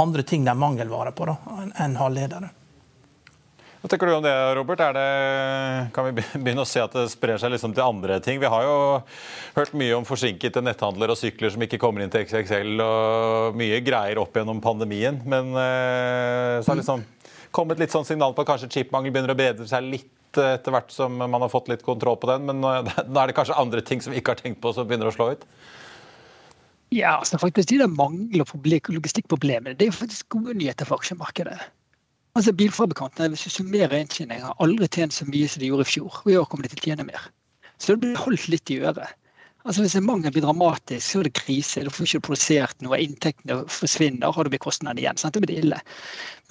andre 0.00 0.22
ting 0.26 0.44
det 0.44 0.50
er 0.50 0.58
mangelvare 0.58 1.14
på 1.14 1.28
da, 1.28 1.38
enn 1.82 1.98
halvledere. 2.00 2.50
Hva 3.84 3.90
tenker 3.92 4.08
du 4.08 4.14
om 4.16 4.22
det, 4.24 4.32
Robert? 4.56 4.80
Det, 4.96 5.00
kan 5.92 6.06
vi 6.06 6.12
begynne 6.16 6.62
å 6.62 6.68
se 6.68 6.80
at 6.80 6.94
det 6.96 7.02
sprer 7.12 7.36
seg 7.36 7.50
liksom 7.52 7.74
til 7.76 7.84
andre 7.84 8.16
ting? 8.24 8.38
Vi 8.40 8.48
har 8.48 8.62
jo 8.64 8.76
hørt 9.58 9.74
mye 9.76 9.98
om 9.98 10.06
forsinkede 10.08 10.62
netthandler 10.64 11.12
og 11.12 11.18
sykler 11.20 11.52
som 11.52 11.66
ikke 11.66 11.76
kommer 11.82 12.00
inn 12.00 12.14
til 12.14 12.24
XXL, 12.24 12.80
og 12.80 13.58
mye 13.60 13.82
greier 13.84 14.22
opp 14.22 14.40
gjennom 14.40 14.64
pandemien. 14.64 15.20
Men 15.28 15.52
eh, 15.52 16.62
så 16.64 16.72
har 16.72 16.78
det 16.78 16.80
liksom 16.80 17.04
kommet 17.52 17.84
litt 17.84 17.92
sånn 17.92 18.08
signal 18.08 18.32
på 18.32 18.46
at 18.46 18.54
kanskje 18.54 18.70
chipmangel 18.72 19.12
begynner 19.12 19.36
å 19.36 19.38
bedre 19.42 19.68
seg 19.68 19.84
litt 19.84 20.40
etter 20.40 20.72
hvert 20.72 20.88
som 20.96 21.20
man 21.20 21.44
har 21.44 21.52
fått 21.52 21.68
litt 21.68 21.84
kontroll 21.84 22.16
på 22.24 22.32
den. 22.32 22.48
Men 22.48 22.64
nå 22.64 22.72
er 22.80 23.28
det 23.28 23.36
kanskje 23.36 23.60
andre 23.60 23.84
ting 23.84 24.00
som 24.00 24.16
vi 24.16 24.24
ikke 24.24 24.32
har 24.32 24.40
tenkt 24.46 24.64
på 24.64 24.72
som 24.72 24.88
begynner 24.88 25.12
å 25.12 25.16
slå 25.20 25.34
ut? 25.36 25.44
Ja, 26.88 27.18
altså 27.18 27.36
faktisk 27.36 27.68
De 27.68 27.84
der 27.84 27.92
mangel- 28.00 28.48
og 28.48 28.56
logistikkproblemene 28.64 29.76
det 29.76 29.92
er 29.92 29.96
faktisk 30.00 30.40
gode 30.40 30.56
nyheter 30.56 30.88
for 30.88 31.04
aksjemarkedet. 31.04 31.60
Altså 32.34 32.50
Bilfabrikantene 32.58 33.30
hvis 33.30 33.44
du 33.46 33.52
summerer 33.54 34.00
inntjening, 34.00 34.40
har 34.42 34.56
aldri 34.62 34.88
tjent 34.90 35.14
så 35.14 35.26
mye 35.28 35.46
som 35.50 35.60
de 35.62 35.68
gjorde 35.68 35.84
i 35.86 35.90
fjor. 35.92 36.16
og 36.24 36.30
I 36.32 36.38
år 36.40 36.48
kommer 36.50 36.66
de 36.66 36.72
til 36.72 36.80
å 36.80 36.86
tjene 36.88 37.04
mer. 37.06 37.28
Så 37.78 37.94
det 37.94 38.02
blir 38.02 38.18
holdt 38.18 38.48
litt 38.50 38.72
i 38.74 38.80
øret. 38.82 39.12
Altså 39.64 39.80
Hvis 39.80 39.94
en 39.96 40.04
mangel 40.04 40.32
blir 40.34 40.42
dramatisk, 40.44 41.06
så 41.06 41.20
er 41.20 41.28
det 41.28 41.38
krise. 41.38 41.84
Da 41.86 41.92
får 41.94 42.08
ikke 42.08 42.18
du 42.20 42.26
produsert 42.26 42.82
noe, 42.84 42.98
inntektene 43.00 43.60
forsvinner, 43.72 44.34
har 44.34 44.44
du 44.44 44.50
blitt 44.52 44.64
kostnader 44.66 45.00
igjen. 45.00 45.16
Sant? 45.22 45.38
Det 45.38 45.44
blir 45.44 45.54
det 45.54 45.62
ille. 45.62 45.78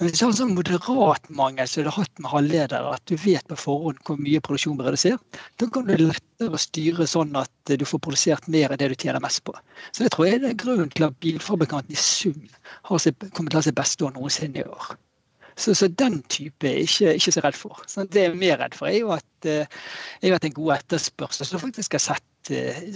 Men 0.00 0.08
hvis 0.08 0.18
du 0.18 0.24
har 0.24 0.32
en 0.32 0.40
sånn 0.40 0.56
moderat 0.56 1.30
mangel 1.42 1.68
som 1.70 1.84
du 1.84 1.92
har 1.92 2.00
hatt 2.00 2.24
med 2.24 2.32
halvledere, 2.32 2.96
at 2.96 3.04
du 3.12 3.14
vet 3.20 3.46
på 3.52 3.60
forhånd 3.66 4.00
hvor 4.08 4.18
mye 4.24 4.42
produksjon 4.48 4.80
blir 4.80 4.88
redusert, 4.90 5.38
da 5.62 5.68
kan 5.76 5.86
du 5.86 5.94
lettere 6.00 6.64
styre 6.64 7.06
sånn 7.12 7.36
at 7.44 7.76
du 7.76 7.86
får 7.86 8.02
produsert 8.08 8.48
mer 8.56 8.72
enn 8.72 8.80
det 8.80 8.90
du 8.90 8.98
tjener 8.98 9.22
mest 9.22 9.44
på. 9.44 9.54
Så 9.92 10.08
det 10.08 10.16
tror 10.16 10.32
jeg 10.32 10.40
er 10.40 10.58
grunnen 10.64 10.90
til 10.96 11.06
at 11.06 11.20
bilfabrikanten 11.22 11.92
i 11.94 12.00
sum 12.00 12.40
kommer 12.88 13.52
til 13.52 13.60
å 13.60 13.60
ha 13.60 13.68
sitt 13.68 13.78
beste 13.78 14.08
år 14.08 14.16
noensinne 14.16 14.64
i 14.64 14.66
år. 14.66 14.94
Så, 15.56 15.74
så, 15.74 15.88
den 15.88 16.22
type 16.28 16.66
er 16.66 16.82
ikke, 16.82 17.14
ikke 17.14 17.32
så 17.32 17.42
redd 17.44 17.58
for. 17.58 17.82
Så 17.86 18.04
det 18.10 18.24
jeg 18.24 18.32
er 18.32 18.38
mer 18.38 18.58
redd 18.58 18.74
for, 18.74 18.90
er 18.90 18.98
jo 18.98 19.12
at, 19.14 19.46
er 19.46 20.28
jo 20.28 20.34
at 20.34 20.46
en 20.48 20.56
god 20.56 20.72
etterspørsel 20.80 21.46
som 21.46 21.62
faktisk 21.62 21.94
har 21.94 22.02
sett 22.02 22.24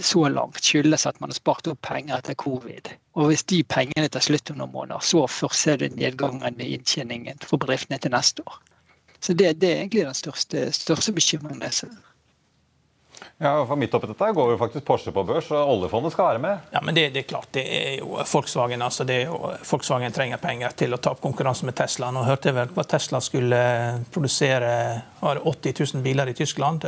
så 0.05 0.27
langt 0.29 0.59
skyldes 0.61 1.07
at 1.09 1.19
man 1.21 1.31
har 1.31 1.39
spart 1.39 1.69
opp 1.71 1.79
penger 1.87 2.19
etter 2.19 2.37
covid. 2.37 2.91
Og 3.17 3.31
hvis 3.31 3.45
de 3.49 3.63
pengene 3.63 4.11
tar 4.11 4.21
slutt 4.21 4.51
om 4.51 4.59
noen 4.61 4.75
måneder, 4.75 5.01
så 5.01 5.23
først 5.27 5.63
ser 5.63 5.79
du 5.81 5.87
nedgangen 5.95 6.59
i 6.61 6.73
inntjeningen 6.75 7.41
for 7.45 7.61
bedriftene 7.61 7.97
til 7.97 8.13
neste 8.13 8.45
år. 8.45 8.59
Så 9.19 9.33
det, 9.33 9.55
det 9.61 9.71
er 9.71 9.81
egentlig 9.81 10.05
den 10.05 10.15
største, 10.15 10.69
største 10.75 11.15
bekymringen 11.15 11.65
jeg 11.65 11.79
ser. 11.81 11.97
Ja, 13.41 13.65
for 13.65 13.79
Midt 13.79 13.93
oppi 13.95 14.09
dette 14.09 14.31
går 14.35 14.51
jo 14.51 14.57
faktisk 14.59 14.85
Porsche 14.85 15.13
på 15.15 15.23
børs, 15.23 15.47
og 15.55 15.71
oljefondet 15.73 16.11
skal 16.11 16.33
være 16.33 16.41
med. 16.43 16.65
Ja, 16.75 16.81
men 16.83 16.95
det, 16.95 17.05
det, 17.15 17.23
er 17.23 17.27
klart. 17.29 17.47
Det 17.55 17.63
er 17.63 17.93
jo 18.01 18.17
Volkswagen 18.19 18.83
altså 18.83 19.05
det 19.07 19.21
er 19.21 19.31
jo, 19.31 19.53
Volkswagen 19.69 20.15
trenger 20.15 20.41
penger 20.43 20.75
til 20.75 20.95
å 20.95 20.99
ta 20.99 21.13
opp 21.15 21.21
konkurransen 21.23 21.69
med 21.69 21.77
Tesla. 21.79 22.11
Nå 22.11 22.25
hørte 22.27 22.51
jeg 22.51 22.57
vel 22.57 22.81
at 22.83 22.91
Tesla 22.91 23.21
skulle 23.23 23.61
produsere 24.11 24.71
80 25.21 25.73
000 25.95 26.03
biler 26.03 26.31
i 26.31 26.35
Tyskland. 26.35 26.83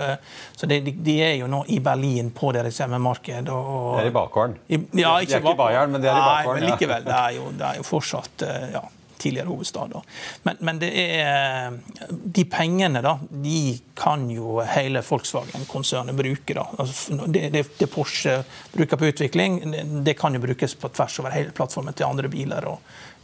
Så 0.56 0.67
det, 0.67 0.82
de 0.91 1.17
er 1.24 1.38
jo 1.39 1.50
nå 1.52 1.63
i 1.72 1.80
Berlin 1.84 2.34
på 2.36 2.52
deres 2.56 2.80
hjemmemarked. 2.84 3.52
Og, 3.52 3.98
det 3.98 4.08
er 4.08 4.12
i 4.12 4.15
bakgården. 4.20 4.58
Ja, 4.67 4.80
ikke, 4.82 4.96
de 4.98 5.06
er 5.08 5.46
ikke 5.46 5.56
i 5.56 5.62
Bayern, 5.63 5.96
men 5.96 6.04
de 6.04 6.12
er 6.12 6.15
i 6.15 6.26
bakgården. 6.26 6.65
Nei, 6.65 6.72
men 6.72 6.76
likevel. 6.76 7.08
Det 7.08 7.20
er 7.22 7.38
jo, 7.39 7.52
det 7.60 7.70
er 7.70 7.80
jo 7.80 7.88
fortsatt 7.88 8.50
ja, 8.76 8.84
tidligere 9.22 9.52
hovedstad. 9.52 9.96
Men, 10.44 10.58
men, 10.60 10.82
er 10.84 11.78
de 12.10 12.46
pengene 12.50 13.04
da, 13.06 13.16
de 13.44 13.62
kan 13.98 14.26
jo 14.32 14.60
hele 14.66 15.04
Volkswagen-konsernet 15.06 16.18
bruke. 16.18 16.58
Altså, 16.58 17.18
det, 17.28 17.50
det, 17.54 17.66
det, 17.78 17.90
Porsche 17.92 18.42
bruker 18.74 18.98
på 18.98 19.12
utvikling, 19.12 19.62
det 20.06 20.18
kan 20.20 20.36
jo 20.36 20.44
brukes 20.44 20.76
på 20.76 20.90
tvers 20.90 21.20
over 21.22 21.36
hele 21.36 21.56
plattformen 21.56 21.98
til 21.98 22.10
andre 22.10 22.32
biler. 22.32 22.68
og 22.74 22.80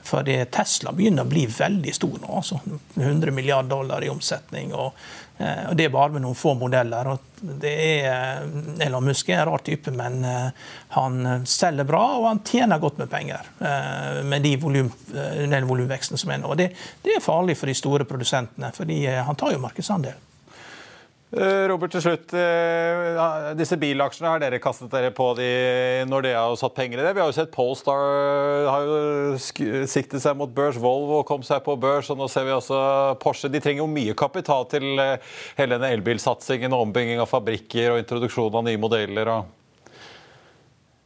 fordi 0.08 0.39
Tesla 0.52 0.93
begynner 0.96 1.26
å 1.26 1.30
bli 1.30 1.46
veldig 1.52 1.93
stor 1.96 2.20
nå. 2.22 2.28
altså 2.39 2.60
100 2.96 3.32
milliarder 3.36 3.70
dollar 3.70 4.04
i 4.04 4.10
omsetning. 4.10 4.74
Og, 4.74 4.93
eh, 5.38 5.65
og 5.70 5.76
Det 5.76 5.86
er 5.86 5.93
bare 5.93 6.15
med 6.15 6.24
noen 6.24 6.38
få 6.38 6.54
modeller. 6.56 7.08
og 7.08 7.20
det 7.38 7.74
er, 8.02 8.48
Elon 8.82 9.06
Musk 9.06 9.30
er 9.30 9.41
en 9.41 9.50
rar 9.52 9.62
type, 9.65 9.91
men 9.91 10.24
eh, 10.26 10.50
han 10.96 11.46
selger 11.46 11.86
bra 11.86 12.04
og 12.17 12.28
han 12.28 12.39
tjener 12.46 12.80
godt 12.80 12.98
med 12.98 13.12
penger. 13.12 13.52
Eh, 13.60 14.24
med 14.24 14.41
de 14.41 14.56
volym, 14.58 14.91
den 15.13 15.67
volumveksten 15.67 16.17
som 16.17 16.32
er 16.32 16.41
nå. 16.41 16.56
Det, 16.56 16.72
det 17.04 17.17
er 17.17 17.26
farlig 17.26 17.58
for 17.60 17.67
de 17.67 17.78
store 17.78 18.08
produsentene, 18.10 18.72
fordi 18.74 19.06
han 19.08 19.36
tar 19.36 19.54
jo 19.54 19.62
markedsandel. 19.62 20.27
Eh, 21.28 21.66
Robert, 21.68 21.92
til 21.92 22.00
slutt. 22.06 22.32
Eh, 22.40 23.50
disse 23.60 23.76
bilaksjene, 23.80 24.30
har 24.32 24.40
dere 24.40 24.62
kastet 24.63 24.94
dere 24.94 25.10
på 25.12 25.34
de 25.36 25.48
når 26.08 26.24
dere 26.24 26.44
har 26.46 26.56
satt 26.56 26.78
penger 26.78 27.02
i 27.02 27.04
det? 27.04 27.12
Vi 27.18 27.20
har 27.20 27.28
jo 27.28 27.36
sett 27.36 27.52
Polestar 27.52 28.00
eh, 28.00 28.70
har 28.72 28.88
jo 28.88 29.36
siktet 29.92 30.24
seg 30.24 30.40
mot 30.40 30.54
børs. 30.56 30.80
Volvo 30.80 31.20
kom 31.28 31.44
seg 31.44 31.66
på 31.68 31.76
børs, 31.76 32.08
og 32.13 32.22
nå 32.22 32.30
ser 32.32 32.48
vi 32.48 32.56
også 32.56 32.80
Porsche. 33.20 33.52
De 33.52 33.60
trenger 33.60 33.84
jo 33.84 33.92
mye 33.92 34.16
kapital 34.16 34.70
til 34.72 34.88
hele 34.96 35.76
denne 35.76 35.92
elbilsatsingen 35.98 36.72
og 36.72 36.88
ombygging 36.88 37.20
av 37.20 37.28
fabrikker 37.34 37.92
og 37.92 38.04
introduksjon 38.06 38.62
av 38.62 38.68
nye 38.70 38.80
modeller. 38.80 39.36
og 39.36 39.57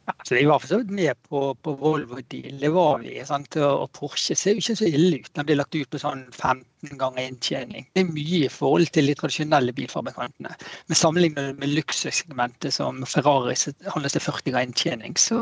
Altså, 0.09 0.35
jeg 0.35 0.47
var 0.49 0.61
for 0.61 0.71
så 0.71 0.79
vidt 0.81 0.93
med 0.97 1.17
på, 1.29 1.41
på 1.61 1.73
Volvo-deal. 1.77 2.57
Det 2.59 2.71
var 2.73 3.01
vi. 3.03 3.13
Sant? 3.27 3.55
Og 3.61 3.85
Porsche 3.95 4.35
ser 4.37 4.55
jo 4.57 4.63
ikke 4.63 4.77
så 4.79 4.89
ille 4.89 5.19
ut. 5.21 5.29
Den 5.37 5.47
blir 5.47 5.59
lagt 5.59 5.77
ut 5.77 5.91
på 5.93 6.01
sånn 6.01 6.23
15 6.33 6.97
ganger 7.01 7.27
inntjening. 7.27 7.85
Det 7.93 8.03
er 8.03 8.09
mye 8.09 8.41
i 8.47 8.51
forhold 8.51 8.89
til 8.95 9.11
de 9.11 9.15
tradisjonelle 9.19 9.75
bilfabrikantene. 9.77 10.55
Men 10.89 10.99
sammenlignet 10.99 11.61
med 11.61 11.73
luksussegmentet 11.75 12.75
som 12.75 13.03
Ferrari 13.09 13.55
handles 13.93 14.17
til 14.17 14.25
40 14.25 14.55
ganger 14.55 14.71
inntjening, 14.71 15.17
så 15.21 15.39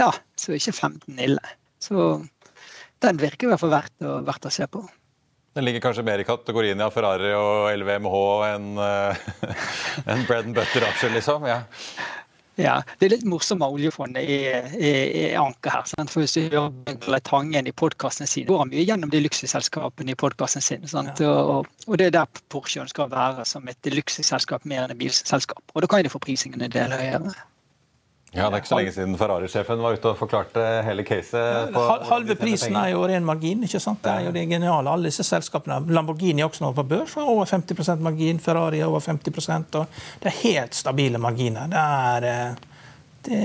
ja, 0.00 0.10
så 0.40 0.52
er 0.52 0.60
ikke 0.60 0.74
15 0.74 1.24
ille. 1.28 1.56
Så 1.82 2.08
den 3.04 3.20
virker 3.20 3.46
i 3.46 3.52
hvert 3.52 3.62
fall 3.62 3.76
verdt 3.76 4.06
å, 4.06 4.20
verdt 4.26 4.48
å 4.48 4.54
se 4.54 4.66
på. 4.70 4.82
Den 5.56 5.64
ligger 5.64 5.86
kanskje 5.86 6.04
mer 6.04 6.20
i 6.20 6.26
kategorien 6.28 6.80
av 6.84 6.92
Ferrari 6.92 7.30
og 7.36 7.70
LVMH 7.78 8.16
enn 8.50 8.66
en 10.12 10.26
bread 10.28 10.50
and 10.50 10.56
butter-aksjer, 10.56 11.14
liksom? 11.16 11.46
Ja. 11.48 11.62
Ja, 12.56 12.80
Det 12.98 13.06
er 13.06 13.12
litt 13.12 13.26
morsomt 13.28 13.60
med 13.60 13.74
oljefondet 13.76 14.24
er, 14.24 14.68
i, 14.80 14.92
i 15.20 15.24
anker 15.36 15.74
her. 15.74 15.88
Sant? 15.90 16.12
For 16.12 16.24
Hvis 16.24 16.36
du 16.36 16.46
hører 16.48 17.20
Tangen 17.26 17.68
i 17.68 17.74
podkasten 17.76 18.28
sin, 18.30 18.46
går 18.48 18.62
han 18.62 18.72
mye 18.72 18.84
gjennom 18.86 19.12
de 19.12 19.20
luksusselskapene 19.26 20.14
i 20.14 20.18
podkasten 20.18 20.64
sin. 20.64 20.86
Sant? 20.88 21.20
Og, 21.20 21.68
og, 21.86 21.98
det 22.00 22.08
er 22.08 22.16
der 22.20 22.40
Porsche 22.52 22.86
skal 22.88 23.10
være 23.12 23.44
som 23.48 23.68
et 23.68 23.92
luksusselskap 23.92 24.64
mer 24.64 24.86
enn 24.86 24.96
et 24.96 25.00
bilselskap. 25.00 25.62
Og 25.74 25.84
da 25.84 25.90
kan 25.90 26.04
de 26.06 26.12
få 26.12 26.22
prisingen 26.22 26.64
en 26.64 26.72
del 26.72 26.96
høyere. 26.96 27.36
Ja, 28.34 28.50
Det 28.50 28.56
er 28.56 28.60
ikke 28.60 28.68
så 28.68 28.78
lenge 28.80 28.92
siden 28.92 29.14
Ferrari-sjefen 29.16 29.80
var 29.80 29.96
ute 29.96 30.10
og 30.10 30.18
forklarte 30.18 30.62
hele 30.84 31.04
caset. 31.06 31.76
Halve 32.10 32.34
prisen 32.36 32.74
er 32.76 32.90
jo 32.92 33.04
ren 33.06 33.24
margin. 33.24 33.62
ikke 33.64 33.80
sant? 33.80 34.02
Det 34.04 34.12
er 34.12 34.26
jo 34.26 34.32
det 34.34 34.42
geniale. 34.50 34.90
Alle 34.90 35.08
disse 35.08 35.24
selskapene. 35.24 35.78
Lamborghini 35.88 36.44
også 36.44 36.66
nå 36.66 36.72
på 36.76 36.84
børs 36.90 37.14
har 37.16 37.30
over 37.30 37.46
50% 37.48 38.02
margin. 38.04 38.40
Ferrari 38.42 38.82
er 38.82 38.90
over 38.90 39.00
50 39.00 39.48
og 39.78 39.86
Det 40.20 40.32
er 40.32 40.36
helt 40.42 40.74
stabile 40.74 41.18
marginer. 41.18 41.66
Det 41.70 41.78
er, 41.78 42.28
eh, 42.32 42.54
det, 43.24 43.40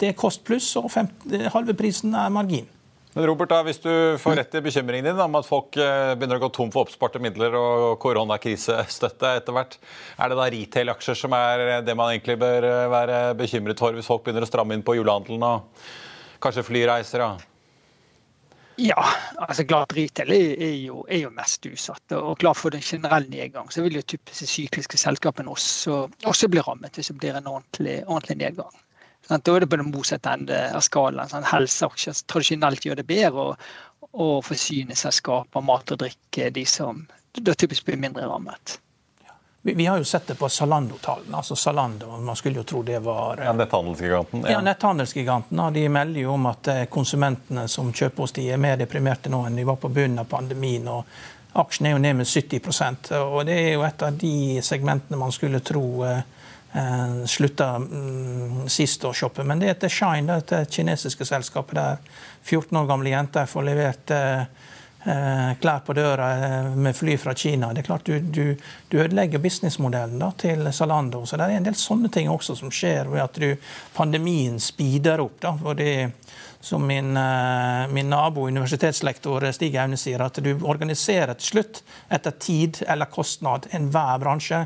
det 0.00 0.08
er 0.08 0.18
kost 0.18 0.44
pluss, 0.44 0.76
og 0.76 0.90
50, 0.90 1.48
halve 1.54 1.74
prisen 1.74 2.14
er 2.14 2.28
margin. 2.28 2.68
Men 3.14 3.28
Robert, 3.30 3.48
da, 3.52 3.60
Hvis 3.62 3.78
du 3.78 3.90
får 4.18 4.40
rett 4.40 4.54
i 4.58 4.62
bekymringen 4.64 5.06
din 5.06 5.20
om 5.22 5.38
at 5.38 5.46
folk 5.46 5.76
eh, 5.78 6.16
begynner 6.18 6.40
å 6.40 6.42
gå 6.42 6.50
tom 6.56 6.72
for 6.74 6.88
oppsparte 6.88 7.22
midler 7.22 7.54
og 7.54 7.94
koronakrisestøtte 8.02 9.36
etter 9.38 9.54
hvert, 9.54 9.78
er 10.18 10.32
det 10.32 10.38
da 10.40 10.48
retail-aksjer 10.50 11.20
som 11.22 11.36
er 11.38 11.62
det 11.86 11.94
man 11.94 12.10
egentlig 12.10 12.40
bør 12.42 12.66
eh, 12.66 12.90
være 12.90 13.20
bekymret 13.38 13.78
for 13.78 13.94
hvis 13.94 14.10
folk 14.10 14.26
begynner 14.26 14.46
å 14.46 14.50
stramme 14.50 14.74
inn 14.74 14.82
på 14.86 14.96
julehandelen 14.98 15.46
og 15.46 15.86
kanskje 16.42 16.66
flyreiser? 16.66 17.22
da? 17.22 17.54
Ja, 18.82 18.98
altså 19.38 19.62
klart 19.62 19.94
retail 19.94 20.32
er 20.34 20.74
jo, 20.82 21.04
er 21.06 21.20
jo, 21.22 21.30
mest 21.30 21.62
utsatt. 21.70 22.16
Og 22.18 22.34
klart 22.42 22.58
for 22.58 22.74
den 22.74 22.82
generelle 22.82 23.30
nedgang 23.30 23.70
så 23.70 23.84
vil 23.84 24.00
jo 24.00 24.02
typisk 24.02 24.50
sykliske 24.50 24.98
selskapene 24.98 25.54
også, 25.54 26.08
også 26.26 26.50
bli 26.50 26.66
rammet 26.66 26.98
hvis 26.98 27.12
det 27.12 27.20
blir 27.20 27.38
en 27.38 27.46
ordentlig, 27.46 28.00
ordentlig 28.08 28.40
nedgang. 28.42 28.74
Da 29.28 29.38
er 29.40 29.64
det 29.64 29.70
på 29.72 29.80
den 29.80 29.90
motsatte 29.90 30.32
enden 30.36 30.76
av 30.76 30.84
skalaen. 30.84 31.30
Sånn, 31.30 31.46
Helseaksjer 31.48 32.24
tradisjonelt 32.28 32.84
gjør 32.84 33.00
det 33.00 33.06
bedre, 33.08 33.50
og, 33.50 33.68
og 34.12 34.38
forsyningsselskaper, 34.44 35.64
mat 35.64 35.94
og 35.94 36.02
drikke, 36.04 36.50
de 36.54 36.66
som 36.68 37.06
da 37.34 37.54
typisk 37.58 37.86
blir 37.88 37.98
mindre 37.98 38.28
rammet. 38.30 38.78
Vi, 39.66 39.74
vi, 39.74 39.86
har 39.86 39.98
jo 39.98 40.04
sett 40.04 40.26
det 40.26 40.34
på 40.34 40.48
Zalando-tallene. 40.48 41.36
altså 41.36 41.56
Zalando, 41.56 42.18
Man 42.20 42.36
skulle 42.36 42.60
jo 42.60 42.62
tro 42.62 42.82
det 42.82 42.98
var 42.98 43.40
Ja, 43.44 43.52
Netthandelsgiganten. 43.52 44.42
Ja, 44.44 44.50
ja 44.50 44.60
netthandelsgiganten. 44.60 45.62
De 45.72 45.88
melder 45.88 46.20
jo 46.20 46.34
om 46.34 46.46
at 46.46 46.68
eh, 46.68 46.84
konsumentene 46.84 47.64
som 47.68 47.88
kjøper 47.92 48.22
hos 48.26 48.36
de 48.36 48.44
er 48.52 48.60
mer 48.60 48.76
deprimerte 48.76 49.32
nå 49.32 49.40
enn 49.46 49.56
de 49.56 49.64
var 49.64 49.80
på 49.80 49.88
bunnen 49.88 50.20
av 50.20 50.28
pandemien. 50.28 50.88
og 50.88 51.08
Aksjen 51.64 51.86
er 51.86 51.94
jo 51.94 52.02
ned 52.02 52.16
med 52.20 52.26
70% 52.26 53.12
og 53.22 53.46
Det 53.46 53.56
er 53.56 53.72
jo 53.72 53.86
et 53.88 54.02
av 54.02 54.12
de 54.20 54.60
segmentene 54.62 55.16
man 55.16 55.32
skulle 55.32 55.64
tro 55.64 56.04
eh, 56.04 56.18
eh, 56.18 56.22
slutta 57.30 57.76
mm, 57.78 58.64
sist 58.68 59.04
å 59.06 59.12
shoppe. 59.14 59.44
Men 59.46 59.60
det 59.62 59.68
heter 59.68 59.92
Shine, 59.92 60.40
det 60.48 60.64
kinesiske 60.74 61.26
selskapet 61.28 61.78
der 61.78 62.00
14 62.42 62.78
år 62.80 62.88
gamle 62.88 63.12
jenter 63.12 63.46
får 63.46 63.66
levert 63.68 64.10
eh, 64.10 64.40
eh, 65.04 65.52
klær 65.60 65.84
på 65.86 65.94
døra 65.96 66.30
eh, 66.36 66.70
med 66.76 66.96
fly 66.96 67.16
fra 67.20 67.34
Kina. 67.34 67.72
Det 67.72 67.84
er 67.84 67.88
klart 67.88 68.04
Du, 68.04 68.18
du, 68.20 68.56
du 68.88 68.98
ødelegger 68.98 69.38
businessmodellen 69.38 70.18
da, 70.18 70.32
til 70.38 70.72
Zalando. 70.72 71.24
Så 71.26 71.38
det 71.40 71.48
er 71.48 71.58
en 71.58 71.68
del 71.68 71.78
sånne 71.78 72.10
ting 72.12 72.30
også 72.32 72.56
som 72.58 72.72
skjer 72.74 73.10
ved 73.12 73.24
at 73.24 73.40
du, 73.40 73.54
pandemien 73.96 74.60
speeder 74.60 75.22
opp. 75.24 75.38
Da, 75.44 75.54
fordi 75.60 75.94
som 76.64 76.86
min, 76.86 77.16
eh, 77.16 77.88
min, 77.92 78.10
nabo, 78.10 78.46
universitetslektor 78.48 79.52
Stig 79.52 79.76
Aune 79.76 79.98
sier, 80.00 80.22
at 80.24 80.40
du 80.40 80.54
organiserer 80.64 81.36
til 81.36 81.50
slutt 81.50 81.82
etter 82.08 82.32
tid 82.40 82.80
eller 82.88 83.10
kostnad 83.12 83.68
enhver 83.76 84.22
bransje. 84.22 84.62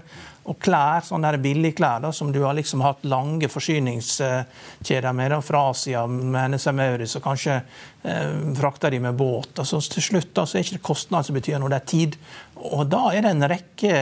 Og 0.49 0.57
klær, 0.65 1.05
sånne 1.05 1.35
billigklær 1.43 2.01
da, 2.01 2.13
som 2.15 2.31
du 2.33 2.41
har 2.45 2.57
liksom 2.57 2.81
hatt 2.85 3.03
lange 3.09 3.51
forsyningskjeder 3.53 5.17
med 5.17 5.35
da, 5.35 5.41
fra 5.45 5.67
Asia 5.75 6.07
med 6.09 6.55
NSM 6.55 6.81
Auris, 6.87 7.17
og 7.19 7.25
kanskje 7.27 7.59
eh, 7.59 8.31
frakter 8.57 8.95
de 8.95 9.03
med 9.05 9.19
båt. 9.19 9.53
Altså, 9.61 9.83
til 9.93 10.07
slutt 10.11 10.33
da, 10.33 10.47
så 10.47 10.57
er 10.57 10.65
det 10.65 10.73
ikke 10.73 10.89
kostnad 10.91 11.29
som 11.29 11.37
betyr 11.37 11.61
noe, 11.61 11.73
det 11.73 11.83
er 11.83 11.91
tid. 11.93 12.17
Og 12.71 12.87
da 12.89 13.05
er 13.13 13.27
det 13.27 13.35
en 13.35 13.51
rekke 13.53 13.93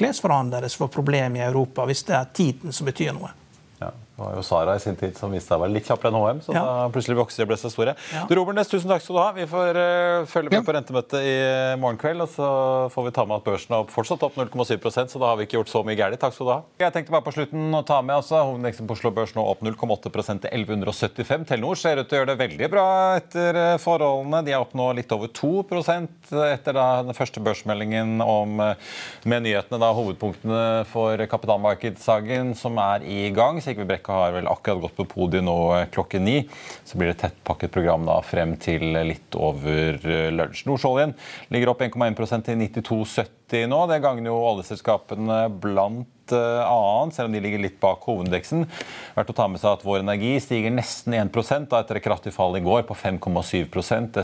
klesforhandlere 0.00 0.72
som 0.72 0.86
får 0.86 0.94
problemer 0.96 1.42
i 1.42 1.46
Europa, 1.50 1.84
hvis 1.90 2.06
det 2.08 2.16
er 2.16 2.32
tiden 2.40 2.74
som 2.76 2.88
betyr 2.88 3.12
noe. 3.16 3.34
Det 4.20 4.26
var 4.26 4.34
jo 4.36 4.42
Sara 4.44 4.74
i 4.76 4.80
sin 4.82 4.98
tid 5.00 5.16
som 5.16 5.32
viste 5.32 5.48
seg 5.48 5.56
å 5.56 5.62
være 5.62 5.72
litt 5.72 5.86
kjappere 5.88 6.10
enn 6.12 6.20
HM. 6.20 6.40
så 6.44 6.52
ja. 6.52 6.60
da 6.60 6.88
plutselig 6.92 7.16
vokste 7.16 7.40
de 7.40 7.48
ble 7.48 7.56
så 7.56 7.70
store. 7.72 7.94
Ja. 8.12 8.26
Du 8.28 8.34
Robert 8.36 8.58
Næss, 8.58 8.68
tusen 8.68 8.90
takk 8.92 9.00
skal 9.00 9.16
du 9.16 9.20
ha. 9.22 9.28
Vi 9.32 9.46
får 9.48 9.78
uh, 9.80 10.26
følge 10.28 10.52
med 10.52 10.58
ja. 10.58 10.64
på 10.66 10.74
rentemøtet 10.76 11.24
i 11.24 11.36
morgen 11.80 11.96
kveld. 12.00 12.26
Og 12.26 12.28
så 12.34 12.48
får 12.92 13.06
vi 13.06 13.12
ta 13.16 13.24
med 13.24 13.40
at 13.40 13.46
børsen 13.46 13.76
er 13.78 13.88
fortsatt 13.88 14.26
opp 14.28 14.36
0,7% 14.36 15.14
så 15.14 15.22
da 15.22 15.30
har 15.30 15.40
vi 15.40 15.46
ikke 15.48 15.56
gjort 15.56 15.72
så 15.72 15.82
mye 15.86 15.96
galt. 15.96 16.20
Takk 16.20 16.36
skal 16.36 16.50
du 16.50 16.52
ha. 16.52 16.58
Jeg 16.82 16.94
tenkte 16.96 17.14
bare 17.14 17.24
på 17.24 17.32
slutten 17.32 17.78
å 17.78 17.80
ta 17.88 18.02
med 18.04 18.18
altså, 18.18 18.42
hovedindeksen 18.42 18.90
på 18.90 18.98
Oslo 18.98 19.12
Børs 19.16 19.32
nå 19.38 19.46
opp 19.54 19.64
0,8% 19.64 20.44
til 20.44 20.52
1175. 20.52 21.48
Telenor 21.48 21.80
ser 21.80 22.02
ut 22.02 22.10
til 22.10 22.18
å 22.18 22.20
gjøre 22.20 22.32
det 22.34 22.38
veldig 22.42 22.70
bra 22.76 22.86
etter 23.16 23.60
eh, 23.62 23.78
forholdene. 23.80 24.42
De 24.44 24.52
er 24.52 24.60
opp 24.60 24.76
nå 24.76 24.90
litt 25.00 25.16
over 25.16 25.32
2% 25.32 26.34
etter 26.50 26.76
da, 26.76 26.86
den 27.08 27.16
første 27.16 27.40
børsmeldingen 27.44 28.20
om, 28.24 28.60
eh, 28.66 28.92
med 29.24 29.48
nyhetene, 29.48 29.80
da, 29.80 29.90
hovedpunktene 29.96 30.62
for 30.92 31.24
kapitalmarkedssaken 31.32 32.52
som 32.58 32.76
er 32.84 33.08
i 33.08 33.22
gang. 33.34 33.62
Sigve 33.64 33.88
Brekke 34.10 34.26
har 34.26 34.32
vel 34.34 34.48
akkurat 34.50 34.82
gått 34.82 34.96
på 34.96 35.06
podiet 35.06 35.44
nå 35.44 35.56
eh, 35.76 35.88
klokken 35.90 36.24
ni. 36.24 36.48
Så 36.84 36.98
blir 36.98 37.12
det 37.12 37.20
tettpakket 37.22 37.72
program 37.72 38.06
da 38.06 38.20
frem 38.22 38.56
til 38.58 38.92
litt 39.06 39.34
over 39.38 40.00
eh, 40.02 40.30
lunsj. 40.34 40.66
Nordsjøoljen 40.66 41.14
ligger 41.50 41.70
opp 41.70 41.82
1,1% 41.82 42.48
til 42.48 42.58
92,70 42.58 43.68
nå. 43.70 43.84
Det 43.90 44.00
gagner 44.02 44.30
jo 44.30 44.40
oljeselskapene 44.50 45.44
blant 45.62 46.34
eh, 46.34 46.64
annet, 46.64 47.14
selv 47.14 47.30
om 47.30 47.36
de 47.36 47.44
ligger 47.44 47.62
litt 47.62 47.78
bak 47.82 48.02
hovedindeksen. 48.08 48.66
Verdt 49.14 49.30
å 49.30 49.38
ta 49.38 49.46
med 49.50 49.62
seg 49.62 49.76
at 49.76 49.86
Vår 49.86 50.02
Energi 50.02 50.34
stiger 50.42 50.74
nesten 50.74 51.14
1 51.14 51.30
da, 51.70 51.84
etter 51.84 52.00
et 52.00 52.06
kraftig 52.06 52.34
fall 52.34 52.58
i 52.58 52.64
går 52.66 52.86
på 52.90 52.98
5,7 52.98 53.62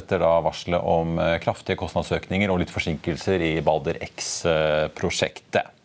etter 0.01 0.23
da 0.23 0.35
varselet 0.43 0.83
om 0.83 1.19
kraftige 1.43 1.79
kostnadsøkninger 1.79 2.51
og 2.51 2.63
litt 2.63 2.75
forsinkelser 2.75 3.51
i 3.53 3.55
Balder 3.65 4.03
X-prosjektet. 4.11 5.76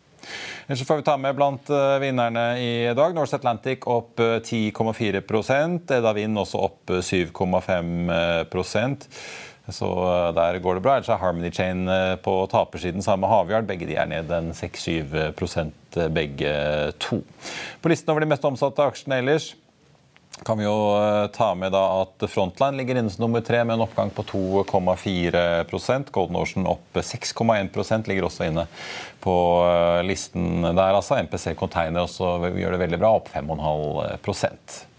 Ellers 0.72 0.86
får 0.86 0.96
vi 0.96 1.02
ta 1.04 1.18
med 1.20 1.34
blant 1.36 1.70
eh, 1.70 1.98
vinnerne 2.00 2.42
i 2.56 2.94
dag. 2.96 3.12
Norse 3.12 3.36
Atlantic 3.36 3.84
opp 3.84 4.16
10,4 4.16 5.18
eh, 5.20 5.98
Edda 5.98 6.12
Wind 6.16 6.40
også 6.40 6.62
opp 6.64 6.88
7,5 6.88 7.90
eh, 8.14 8.94
så 9.68 9.88
der 10.32 10.56
går 10.64 10.78
det 10.78 10.82
bra. 10.86 10.94
Ellers 10.96 11.10
er 11.12 11.20
Harmony 11.20 11.50
Chain 11.52 11.84
på 12.24 12.38
tapersiden 12.50 13.04
sammen 13.04 13.26
med 13.26 13.34
Havyard. 13.34 13.68
Begge 13.68 13.86
de 13.86 13.98
er 14.00 14.08
ned 14.08 14.32
en 14.32 14.50
6-7 14.56 16.08
begge 16.16 16.54
to. 16.98 17.20
På 17.84 17.92
listen 17.92 18.10
over 18.10 18.24
de 18.24 18.32
mest 18.32 18.48
omsatte 18.48 18.88
aksjene 18.88 19.20
ellers 19.20 19.52
kan 20.44 20.58
vi 20.58 20.64
jo 20.64 20.76
eh, 20.96 21.26
ta 21.26 21.54
med 21.54 21.74
at 21.74 22.24
Frontline 22.28 22.76
ligger 22.76 22.98
inne 22.98 23.10
som 23.10 23.26
nummer 23.26 23.40
tre 23.40 23.64
med 23.64 23.74
en 23.74 23.84
oppgang 23.84 24.10
på 24.10 24.22
2,4 24.22 26.10
Golden 26.10 26.36
Ocean 26.36 26.66
opp 26.66 26.94
6,1% 26.94 28.08
ligger 28.08 28.26
også 28.26 28.48
inne 28.48 28.66
på 29.22 29.36
eh, 29.66 30.00
listen 30.06 30.62
der. 30.62 30.94
altså. 30.94 31.20
MPC 31.22 31.54
Container 31.58 32.06
også 32.06 32.38
gjør 32.56 32.76
det 32.76 32.82
veldig 32.86 33.02
bra, 33.02 33.14
opp 33.20 33.30
5,5 33.34 34.91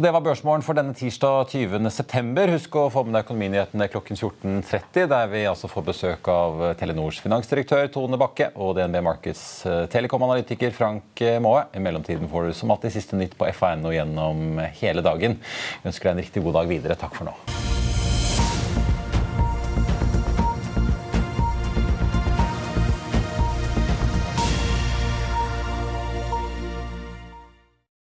og 0.00 0.04
Det 0.06 0.14
var 0.16 0.22
børsmålen 0.24 0.62
for 0.64 0.78
denne 0.78 0.94
tirsdag 0.96 1.50
20.9. 1.52 2.46
Husk 2.54 2.76
å 2.80 2.86
få 2.88 3.02
med 3.04 3.18
deg 3.18 3.26
Økonominyhetene 3.26 3.88
klokken 3.92 4.16
14.30, 4.16 5.10
der 5.12 5.26
vi 5.28 5.42
altså 5.44 5.68
får 5.68 5.84
besøk 5.90 6.30
av 6.32 6.62
Telenors 6.80 7.18
finansdirektør 7.20 7.90
Tone 7.92 8.16
Bakke 8.20 8.48
og 8.56 8.78
DNB 8.78 8.96
Markets 9.04 9.42
eh, 9.68 9.82
telekomanalytiker 9.92 10.72
Frank 10.72 11.20
Maae. 11.44 11.66
I 11.76 11.84
mellomtiden 11.84 12.32
får 12.32 12.48
du 12.48 12.56
som 12.56 12.72
alltid 12.72 12.96
siste 12.96 13.20
nytt 13.20 13.36
på 13.36 13.50
FA.no 13.52 13.92
gjennom 13.92 14.62
hele 14.80 15.04
dagen. 15.04 15.36
Vi 15.82 15.92
ønsker 15.92 16.08
deg 16.08 16.16
en 16.16 16.24
riktig 16.24 16.46
god 16.48 16.62
dag 16.62 16.72
videre. 16.72 16.96
Takk 16.96 17.20
for 17.20 17.28
nå. 17.28 17.36